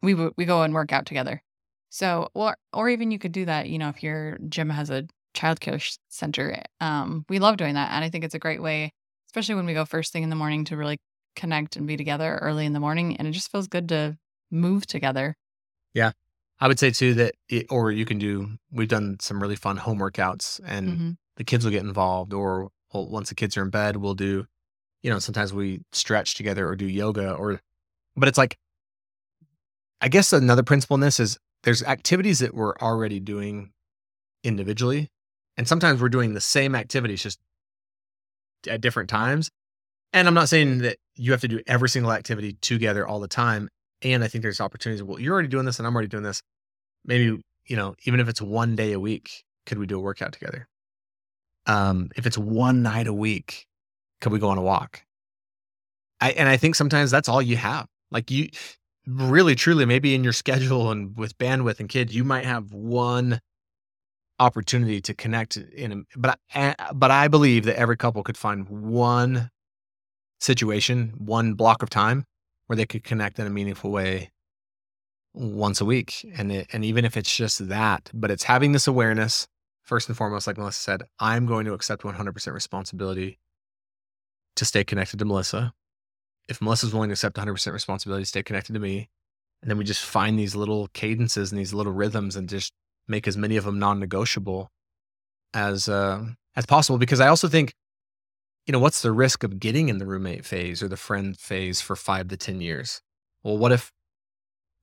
we 0.02 0.12
w- 0.12 0.32
we 0.36 0.44
go 0.44 0.62
and 0.62 0.74
work 0.74 0.92
out 0.92 1.06
together. 1.06 1.42
So, 1.90 2.28
or 2.34 2.56
or 2.72 2.88
even 2.88 3.10
you 3.10 3.18
could 3.18 3.32
do 3.32 3.44
that. 3.46 3.68
You 3.68 3.78
know, 3.78 3.88
if 3.88 4.02
your 4.02 4.38
gym 4.48 4.70
has 4.70 4.90
a 4.90 5.06
childcare 5.34 5.80
sh- 5.80 5.96
center. 6.08 6.62
Um, 6.80 7.24
we 7.28 7.38
love 7.38 7.56
doing 7.56 7.74
that. 7.74 7.92
And 7.92 8.04
I 8.04 8.10
think 8.10 8.24
it's 8.24 8.34
a 8.34 8.38
great 8.38 8.62
way, 8.62 8.92
especially 9.28 9.54
when 9.54 9.66
we 9.66 9.74
go 9.74 9.84
first 9.84 10.12
thing 10.12 10.22
in 10.22 10.30
the 10.30 10.36
morning 10.36 10.64
to 10.66 10.76
really 10.76 10.98
connect 11.36 11.76
and 11.76 11.86
be 11.86 11.96
together 11.96 12.38
early 12.42 12.66
in 12.66 12.72
the 12.72 12.80
morning. 12.80 13.16
And 13.16 13.28
it 13.28 13.32
just 13.32 13.50
feels 13.50 13.68
good 13.68 13.88
to 13.90 14.18
move 14.50 14.86
together. 14.86 15.36
Yeah. 15.94 16.12
I 16.60 16.68
would 16.68 16.78
say 16.78 16.90
too 16.90 17.14
that, 17.14 17.34
it, 17.48 17.66
or 17.70 17.90
you 17.90 18.04
can 18.04 18.18
do, 18.18 18.50
we've 18.70 18.88
done 18.88 19.16
some 19.20 19.40
really 19.40 19.56
fun 19.56 19.78
home 19.78 19.98
workouts 19.98 20.60
and 20.64 20.88
Mm-hmm. 20.88 21.10
the 21.36 21.44
kids 21.44 21.64
will 21.64 21.72
get 21.72 21.82
involved. 21.84 22.32
Or 22.34 22.70
well, 22.92 23.08
once 23.08 23.30
the 23.30 23.34
kids 23.34 23.56
are 23.56 23.62
in 23.62 23.70
bed, 23.70 23.96
we'll 23.96 24.14
do, 24.14 24.46
you 25.02 25.10
know, 25.10 25.18
sometimes 25.18 25.54
we 25.54 25.80
stretch 25.92 26.34
together 26.34 26.68
or 26.68 26.76
do 26.76 26.86
yoga 26.86 27.32
or, 27.32 27.60
but 28.16 28.28
it's 28.28 28.38
like, 28.38 28.58
I 30.00 30.08
guess 30.08 30.32
another 30.32 30.62
principle 30.62 30.94
in 30.94 31.00
this 31.00 31.18
is 31.20 31.38
there's 31.62 31.82
activities 31.82 32.38
that 32.40 32.54
we're 32.54 32.74
already 32.76 33.20
doing 33.20 33.72
individually. 34.44 35.08
And 35.56 35.68
sometimes 35.68 36.00
we're 36.00 36.08
doing 36.08 36.32
the 36.34 36.40
same 36.40 36.74
activities 36.74 37.22
just 37.22 37.38
at 38.68 38.80
different 38.80 39.08
times. 39.10 39.50
And 40.12 40.26
I'm 40.26 40.34
not 40.34 40.48
saying 40.48 40.78
that 40.78 40.96
you 41.16 41.32
have 41.32 41.40
to 41.42 41.48
do 41.48 41.60
every 41.66 41.88
single 41.88 42.12
activity 42.12 42.54
together 42.60 43.06
all 43.06 43.20
the 43.20 43.28
time. 43.28 43.68
And 44.02 44.24
I 44.24 44.28
think 44.28 44.42
there's 44.42 44.60
opportunities. 44.60 45.02
Well, 45.02 45.20
you're 45.20 45.32
already 45.32 45.48
doing 45.48 45.66
this 45.66 45.78
and 45.78 45.86
I'm 45.86 45.94
already 45.94 46.08
doing 46.08 46.22
this. 46.22 46.42
Maybe, 47.04 47.42
you 47.66 47.76
know, 47.76 47.94
even 48.04 48.20
if 48.20 48.28
it's 48.28 48.40
one 48.40 48.76
day 48.76 48.92
a 48.92 49.00
week, 49.00 49.44
could 49.66 49.78
we 49.78 49.86
do 49.86 49.96
a 49.96 50.00
workout 50.00 50.32
together? 50.32 50.68
Um, 51.66 52.10
if 52.16 52.26
it's 52.26 52.38
one 52.38 52.82
night 52.82 53.06
a 53.06 53.12
week, 53.12 53.66
could 54.20 54.32
we 54.32 54.38
go 54.38 54.48
on 54.48 54.58
a 54.58 54.62
walk? 54.62 55.02
I, 56.20 56.32
and 56.32 56.48
I 56.48 56.56
think 56.56 56.74
sometimes 56.74 57.10
that's 57.10 57.28
all 57.28 57.42
you 57.42 57.56
have. 57.56 57.86
Like 58.10 58.30
you 58.30 58.48
really, 59.06 59.54
truly, 59.54 59.84
maybe 59.84 60.14
in 60.14 60.24
your 60.24 60.32
schedule 60.44 60.90
and 60.90 61.16
with 61.16 61.36
bandwidth 61.38 61.80
and 61.80 61.88
kids, 61.88 62.14
you 62.14 62.24
might 62.24 62.44
have 62.44 62.72
one 62.72 63.40
opportunity 64.38 65.02
to 65.02 65.14
connect 65.14 65.56
in 65.58 65.92
a, 65.92 66.18
but 66.18 66.38
I, 66.54 66.74
but 66.94 67.10
I 67.10 67.28
believe 67.28 67.64
that 67.66 67.76
every 67.76 67.96
couple 67.96 68.22
could 68.22 68.38
find 68.38 68.68
one 68.68 69.50
situation, 70.40 71.12
one 71.18 71.54
block 71.54 71.82
of 71.82 71.90
time 71.90 72.24
where 72.70 72.76
they 72.76 72.86
could 72.86 73.02
connect 73.02 73.36
in 73.40 73.48
a 73.48 73.50
meaningful 73.50 73.90
way 73.90 74.30
once 75.34 75.80
a 75.80 75.84
week. 75.84 76.24
And 76.36 76.52
it, 76.52 76.68
and 76.72 76.84
even 76.84 77.04
if 77.04 77.16
it's 77.16 77.36
just 77.36 77.66
that, 77.66 78.08
but 78.14 78.30
it's 78.30 78.44
having 78.44 78.70
this 78.70 78.86
awareness 78.86 79.48
first 79.82 80.06
and 80.06 80.16
foremost, 80.16 80.46
like 80.46 80.56
Melissa 80.56 80.80
said, 80.80 81.02
I'm 81.18 81.46
going 81.46 81.66
to 81.66 81.72
accept 81.72 82.04
100% 82.04 82.52
responsibility 82.52 83.40
to 84.54 84.64
stay 84.64 84.84
connected 84.84 85.18
to 85.18 85.24
Melissa. 85.24 85.72
If 86.48 86.62
Melissa's 86.62 86.94
willing 86.94 87.08
to 87.08 87.14
accept 87.14 87.34
100% 87.34 87.72
responsibility 87.72 88.22
to 88.22 88.28
stay 88.28 88.44
connected 88.44 88.74
to 88.74 88.78
me, 88.78 89.08
and 89.62 89.68
then 89.68 89.76
we 89.76 89.82
just 89.82 90.04
find 90.04 90.38
these 90.38 90.54
little 90.54 90.86
cadences 90.92 91.50
and 91.50 91.58
these 91.58 91.74
little 91.74 91.92
rhythms 91.92 92.36
and 92.36 92.48
just 92.48 92.72
make 93.08 93.26
as 93.26 93.36
many 93.36 93.56
of 93.56 93.64
them 93.64 93.80
non-negotiable 93.80 94.70
as 95.54 95.88
uh, 95.88 96.24
as 96.54 96.66
possible. 96.66 97.00
Because 97.00 97.18
I 97.18 97.26
also 97.26 97.48
think, 97.48 97.74
you 98.70 98.72
know, 98.72 98.78
what's 98.78 99.02
the 99.02 99.10
risk 99.10 99.42
of 99.42 99.58
getting 99.58 99.88
in 99.88 99.98
the 99.98 100.06
roommate 100.06 100.44
phase 100.44 100.80
or 100.80 100.86
the 100.86 100.96
friend 100.96 101.36
phase 101.36 101.80
for 101.80 101.96
five 101.96 102.28
to 102.28 102.36
ten 102.36 102.60
years? 102.60 103.02
Well, 103.42 103.58
what 103.58 103.72
if 103.72 103.90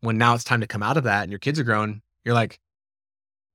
when 0.02 0.18
now 0.18 0.36
it's 0.36 0.44
time 0.44 0.60
to 0.60 0.68
come 0.68 0.84
out 0.84 0.98
of 0.98 1.06
that 1.06 1.24
and 1.24 1.32
your 1.32 1.40
kids 1.40 1.58
are 1.58 1.64
grown, 1.64 2.02
you're 2.26 2.36
like, 2.36 2.60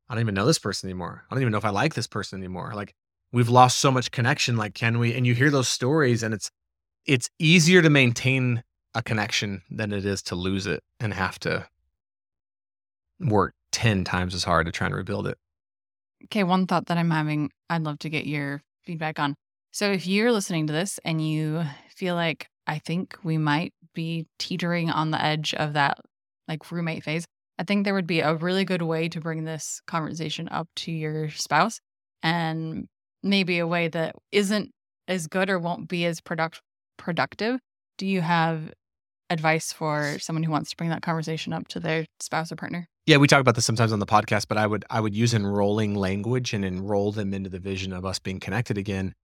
I 0.08 0.14
don't 0.14 0.22
even 0.22 0.34
know 0.34 0.46
this 0.46 0.58
person 0.58 0.88
anymore. 0.88 1.24
I 1.30 1.34
don't 1.34 1.42
even 1.42 1.52
know 1.52 1.58
if 1.58 1.66
I 1.66 1.68
like 1.68 1.92
this 1.92 2.06
person 2.06 2.40
anymore. 2.40 2.72
Like 2.74 2.94
we've 3.30 3.50
lost 3.50 3.76
so 3.76 3.90
much 3.90 4.10
connection. 4.10 4.56
Like, 4.56 4.72
can 4.72 4.98
we? 4.98 5.12
And 5.12 5.26
you 5.26 5.34
hear 5.34 5.50
those 5.50 5.68
stories, 5.68 6.22
and 6.22 6.32
it's 6.32 6.50
it's 7.04 7.28
easier 7.38 7.82
to 7.82 7.90
maintain 7.90 8.62
a 8.94 9.02
connection 9.02 9.60
than 9.70 9.92
it 9.92 10.06
is 10.06 10.22
to 10.22 10.34
lose 10.34 10.66
it 10.66 10.82
and 10.98 11.12
have 11.12 11.38
to 11.40 11.68
work 13.20 13.52
10 13.72 14.04
times 14.04 14.34
as 14.34 14.44
hard 14.44 14.64
to 14.64 14.72
try 14.72 14.86
and 14.86 14.96
rebuild 14.96 15.26
it. 15.26 15.36
Okay, 16.24 16.42
one 16.42 16.66
thought 16.66 16.86
that 16.86 16.96
I'm 16.96 17.10
having, 17.10 17.50
I'd 17.68 17.82
love 17.82 17.98
to 17.98 18.08
get 18.08 18.26
your 18.26 18.62
feedback 18.82 19.18
on. 19.18 19.34
So, 19.72 19.90
if 19.90 20.06
you're 20.06 20.32
listening 20.32 20.66
to 20.66 20.72
this 20.72 21.00
and 21.02 21.26
you 21.26 21.64
feel 21.88 22.14
like, 22.14 22.46
I 22.66 22.78
think 22.78 23.16
we 23.24 23.38
might 23.38 23.72
be 23.94 24.26
teetering 24.38 24.90
on 24.90 25.10
the 25.10 25.22
edge 25.22 25.54
of 25.54 25.72
that 25.72 25.98
like 26.46 26.70
roommate 26.70 27.04
phase, 27.04 27.24
I 27.58 27.64
think 27.64 27.84
there 27.84 27.94
would 27.94 28.06
be 28.06 28.20
a 28.20 28.34
really 28.34 28.66
good 28.66 28.82
way 28.82 29.08
to 29.08 29.20
bring 29.20 29.44
this 29.44 29.80
conversation 29.86 30.48
up 30.50 30.68
to 30.76 30.92
your 30.92 31.30
spouse 31.30 31.80
and 32.22 32.86
maybe 33.22 33.58
a 33.58 33.66
way 33.66 33.88
that 33.88 34.14
isn't 34.30 34.70
as 35.08 35.26
good 35.26 35.48
or 35.48 35.58
won't 35.58 35.88
be 35.88 36.04
as 36.04 36.20
product- 36.20 36.60
productive. 36.98 37.58
Do 37.96 38.06
you 38.06 38.20
have 38.20 38.72
advice 39.30 39.72
for 39.72 40.18
someone 40.18 40.42
who 40.42 40.52
wants 40.52 40.70
to 40.70 40.76
bring 40.76 40.90
that 40.90 41.02
conversation 41.02 41.54
up 41.54 41.68
to 41.68 41.80
their 41.80 42.04
spouse 42.20 42.52
or 42.52 42.56
partner? 42.56 42.88
Yeah, 43.06 43.16
we 43.16 43.26
talk 43.26 43.40
about 43.40 43.54
this 43.54 43.64
sometimes 43.64 43.92
on 43.92 44.00
the 44.00 44.06
podcast, 44.06 44.48
but 44.48 44.58
I 44.58 44.66
would 44.66 44.84
I 44.90 45.00
would 45.00 45.14
use 45.14 45.32
enrolling 45.32 45.94
language 45.94 46.52
and 46.52 46.62
enroll 46.62 47.10
them 47.10 47.32
into 47.32 47.48
the 47.48 47.58
vision 47.58 47.94
of 47.94 48.04
us 48.04 48.18
being 48.18 48.38
connected 48.38 48.76
again 48.76 49.14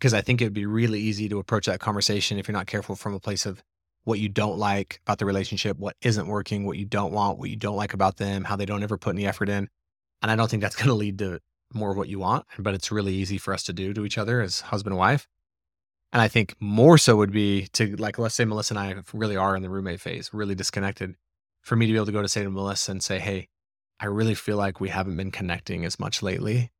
because 0.00 0.14
I 0.14 0.22
think 0.22 0.40
it'd 0.40 0.54
be 0.54 0.64
really 0.64 0.98
easy 0.98 1.28
to 1.28 1.38
approach 1.38 1.66
that 1.66 1.78
conversation 1.78 2.38
if 2.38 2.48
you're 2.48 2.54
not 2.54 2.66
careful 2.66 2.96
from 2.96 3.12
a 3.12 3.20
place 3.20 3.44
of 3.44 3.62
what 4.04 4.18
you 4.18 4.30
don't 4.30 4.56
like 4.56 4.98
about 5.04 5.18
the 5.18 5.26
relationship, 5.26 5.76
what 5.76 5.94
isn't 6.00 6.26
working, 6.26 6.64
what 6.64 6.78
you 6.78 6.86
don't 6.86 7.12
want, 7.12 7.38
what 7.38 7.50
you 7.50 7.56
don't 7.56 7.76
like 7.76 7.92
about 7.92 8.16
them, 8.16 8.44
how 8.44 8.56
they 8.56 8.64
don't 8.64 8.82
ever 8.82 8.96
put 8.96 9.14
any 9.14 9.26
effort 9.26 9.50
in. 9.50 9.68
And 10.22 10.30
I 10.30 10.36
don't 10.36 10.50
think 10.50 10.62
that's 10.62 10.76
going 10.76 10.88
to 10.88 10.94
lead 10.94 11.18
to 11.18 11.40
more 11.74 11.90
of 11.90 11.98
what 11.98 12.08
you 12.08 12.18
want, 12.18 12.46
but 12.58 12.72
it's 12.72 12.90
really 12.90 13.12
easy 13.12 13.36
for 13.36 13.52
us 13.52 13.62
to 13.64 13.74
do 13.74 13.92
to 13.92 14.06
each 14.06 14.16
other 14.16 14.40
as 14.40 14.62
husband 14.62 14.92
and 14.92 14.98
wife. 14.98 15.28
And 16.14 16.22
I 16.22 16.28
think 16.28 16.56
more 16.58 16.96
so 16.96 17.16
would 17.16 17.30
be 17.30 17.68
to 17.74 17.94
like, 17.96 18.18
let's 18.18 18.34
say 18.34 18.46
Melissa 18.46 18.74
and 18.74 18.78
I 18.80 19.02
really 19.12 19.36
are 19.36 19.54
in 19.54 19.62
the 19.62 19.70
roommate 19.70 20.00
phase, 20.00 20.30
really 20.32 20.54
disconnected. 20.54 21.14
For 21.60 21.76
me 21.76 21.86
to 21.86 21.92
be 21.92 21.96
able 21.96 22.06
to 22.06 22.12
go 22.12 22.22
to 22.22 22.28
say 22.28 22.42
to 22.42 22.50
Melissa 22.50 22.90
and 22.90 23.02
say, 23.02 23.18
Hey, 23.18 23.48
I 24.00 24.06
really 24.06 24.34
feel 24.34 24.56
like 24.56 24.80
we 24.80 24.88
haven't 24.88 25.18
been 25.18 25.30
connecting 25.30 25.84
as 25.84 26.00
much 26.00 26.22
lately. 26.22 26.72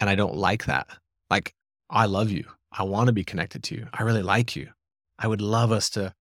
And 0.00 0.10
I 0.10 0.16
don't 0.16 0.34
like 0.34 0.64
that. 0.64 0.88
Like, 1.30 1.54
I 1.90 2.06
love 2.06 2.30
you. 2.30 2.44
I 2.72 2.84
want 2.84 3.08
to 3.08 3.12
be 3.12 3.24
connected 3.24 3.62
to 3.64 3.74
you. 3.74 3.88
I 3.92 4.04
really 4.04 4.22
like 4.22 4.54
you. 4.54 4.68
I 5.18 5.26
would 5.26 5.40
love 5.40 5.72
us 5.72 5.90
to 5.90 6.14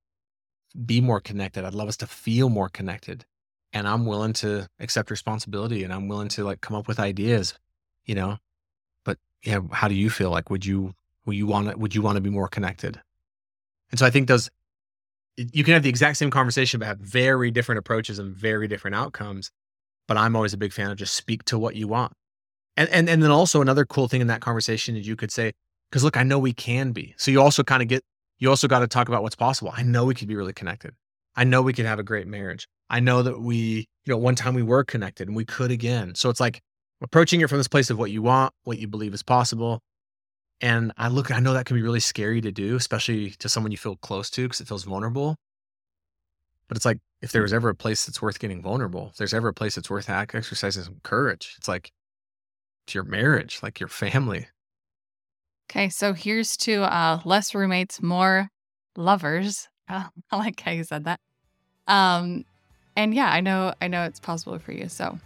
be 0.86 1.00
more 1.00 1.22
connected. 1.22 1.64
I'd 1.64 1.74
love 1.74 1.88
us 1.88 1.98
to 1.98 2.08
feel 2.08 2.50
more 2.50 2.70
connected. 2.70 3.26
And 3.72 3.88
I'm 3.88 4.06
willing 4.06 4.34
to 4.34 4.68
accept 4.80 5.12
responsibility 5.12 5.84
and 5.84 5.94
I'm 5.94 6.08
willing 6.08 6.28
to 6.30 6.44
like 6.44 6.62
come 6.62 6.76
up 6.76 6.88
with 6.88 7.00
ideas, 7.00 7.54
you 8.06 8.16
know. 8.16 8.38
But 9.06 9.20
yeah, 9.44 9.60
how 9.72 9.88
do 9.88 9.94
you 9.94 10.10
feel? 10.10 10.32
Like 10.32 10.50
would 10.50 10.66
you 10.66 10.94
would 11.26 11.36
you 11.36 11.46
want 11.46 11.70
to 11.70 11.78
would 11.78 11.94
you 11.94 12.02
want 12.02 12.16
to 12.16 12.22
be 12.22 12.32
more 12.32 12.48
connected? 12.48 13.00
And 13.92 14.00
so 14.00 14.06
I 14.06 14.10
think 14.10 14.28
those 14.28 14.50
you 15.38 15.64
can 15.64 15.74
have 15.74 15.84
the 15.84 15.90
exact 15.90 16.18
same 16.18 16.32
conversation 16.32 16.80
but 16.80 16.88
have 16.88 17.00
very 17.00 17.52
different 17.52 17.80
approaches 17.80 18.20
and 18.20 18.36
very 18.36 18.68
different 18.68 18.96
outcomes. 18.96 19.52
But 20.08 20.18
I'm 20.18 20.36
always 20.36 20.54
a 20.54 20.58
big 20.58 20.74
fan 20.74 20.90
of 20.90 20.98
just 20.98 21.14
speak 21.14 21.46
to 21.46 21.60
what 21.60 21.76
you 21.76 21.88
want. 21.88 22.14
And 22.80 22.88
and 22.92 23.10
and 23.10 23.22
then 23.22 23.30
also 23.30 23.60
another 23.60 23.84
cool 23.84 24.08
thing 24.08 24.22
in 24.22 24.28
that 24.28 24.40
conversation 24.40 24.96
is 24.96 25.06
you 25.06 25.18
could 25.18 25.32
say, 25.32 25.52
because 25.92 26.02
look, 26.02 26.16
I 26.16 26.24
know 26.24 26.40
we 26.40 26.54
can 26.54 26.94
be. 26.94 27.14
So 27.18 27.30
you 27.30 27.42
also 27.42 27.62
kind 27.62 27.82
of 27.82 27.90
get 27.90 28.06
you 28.38 28.50
also 28.50 28.70
got 28.70 28.80
to 28.80 28.88
talk 28.88 29.10
about 29.10 29.22
what's 29.22 29.36
possible. 29.36 29.74
I 29.76 29.84
know 29.84 30.06
we 30.06 30.16
could 30.16 30.30
be 30.30 30.36
really 30.38 30.54
connected. 30.54 30.94
I 31.36 31.44
know 31.44 31.62
we 31.62 31.74
could 31.74 31.86
have 31.86 32.00
a 32.00 32.04
great 32.04 32.26
marriage. 32.26 32.70
I 32.90 33.02
know 33.02 33.22
that 33.22 33.42
we, 33.42 33.86
you 34.06 34.14
know, 34.14 34.18
one 34.18 34.36
time 34.36 34.56
we 34.56 34.64
were 34.64 34.86
connected 34.86 35.28
and 35.28 35.36
we 35.36 35.44
could 35.44 35.72
again. 35.72 36.16
So 36.16 36.30
it's 36.30 36.40
like 36.40 36.62
approaching 37.02 37.42
it 37.42 37.50
from 37.50 37.58
this 37.58 37.68
place 37.68 37.90
of 37.90 38.00
what 38.00 38.12
you 38.12 38.22
want, 38.22 38.54
what 38.64 38.80
you 38.80 38.88
believe 38.88 39.14
is 39.14 39.24
possible. 39.24 39.82
And 40.62 40.94
I 40.98 41.10
look, 41.10 41.32
I 41.32 41.40
know 41.40 41.54
that 41.54 41.66
can 41.66 41.76
be 41.76 41.82
really 41.82 42.00
scary 42.00 42.40
to 42.40 42.52
do, 42.52 42.78
especially 42.78 43.32
to 43.32 43.50
someone 43.50 43.74
you 43.74 43.78
feel 43.78 43.98
close 43.98 44.30
to 44.32 44.44
because 44.44 44.62
it 44.62 44.70
feels 44.70 44.86
vulnerable. 44.86 45.36
But 46.70 46.78
it's 46.78 46.86
like 46.86 47.00
if 47.22 47.34
there 47.34 47.42
hmm. 47.42 47.46
was 47.46 47.54
ever 47.54 47.68
a 47.68 47.76
place 47.76 48.06
that's 48.06 48.22
worth 48.22 48.40
getting 48.40 48.62
vulnerable, 48.62 49.10
if 49.12 49.18
there's 49.18 49.34
ever 49.34 49.50
a 49.50 49.54
place 49.54 49.76
that's 49.76 49.90
worth 49.90 50.10
exercising 50.10 50.84
some 50.84 51.02
courage, 51.04 51.56
it's 51.58 51.68
like 51.68 51.92
it's 52.90 52.96
your 52.96 53.04
marriage, 53.04 53.60
like 53.62 53.80
your 53.80 53.88
family. 53.88 54.48
Okay, 55.70 55.90
so 55.90 56.14
here's 56.14 56.58
to 56.58 56.82
uh, 56.82 57.22
less 57.24 57.54
roommates, 57.54 58.02
more 58.02 58.50
lovers. 58.96 59.68
Uh, 59.88 60.06
I 60.32 60.38
like 60.38 60.60
how 60.60 60.72
you 60.72 60.84
said 60.84 61.04
that. 61.04 61.20
Um, 61.86 62.46
and 62.96 63.14
yeah, 63.14 63.30
I 63.30 63.42
know, 63.42 63.76
I 63.80 63.90
know 63.90 64.06
it's 64.06 64.20
possible 64.20 64.58
for 64.58 64.72
you. 64.72 64.90
So, 64.90 65.20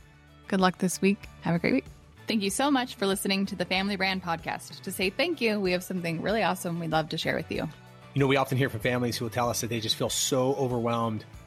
good 0.50 0.60
luck 0.60 0.78
this 0.80 1.02
week. 1.02 1.30
Have 1.42 1.56
a 1.56 1.60
great 1.60 1.74
week. 1.74 1.86
Thank 2.28 2.44
you 2.44 2.50
so 2.50 2.70
much 2.70 2.96
for 2.96 3.08
listening 3.08 3.46
to 3.46 3.56
the 3.56 3.66
Family 3.66 3.96
Brand 3.96 4.22
Podcast. 4.22 4.82
To 4.82 4.92
say 4.92 5.10
thank 5.10 5.40
you, 5.40 5.58
we 5.58 5.72
have 5.72 5.86
something 5.86 6.22
really 6.22 6.44
awesome 6.44 6.82
we'd 6.82 6.92
love 6.92 7.08
to 7.10 7.18
share 7.18 7.38
with 7.38 7.50
you. 7.50 7.70
You 8.14 8.20
know, 8.20 8.28
we 8.28 8.36
often 8.36 8.58
hear 8.58 8.70
from 8.70 8.82
families 8.82 9.16
who 9.16 9.24
will 9.24 9.30
tell 9.30 9.50
us 9.50 9.62
that 9.62 9.70
they 9.70 9.80
just 9.80 9.96
feel 9.96 10.10
so 10.10 10.54
overwhelmed 10.56 11.24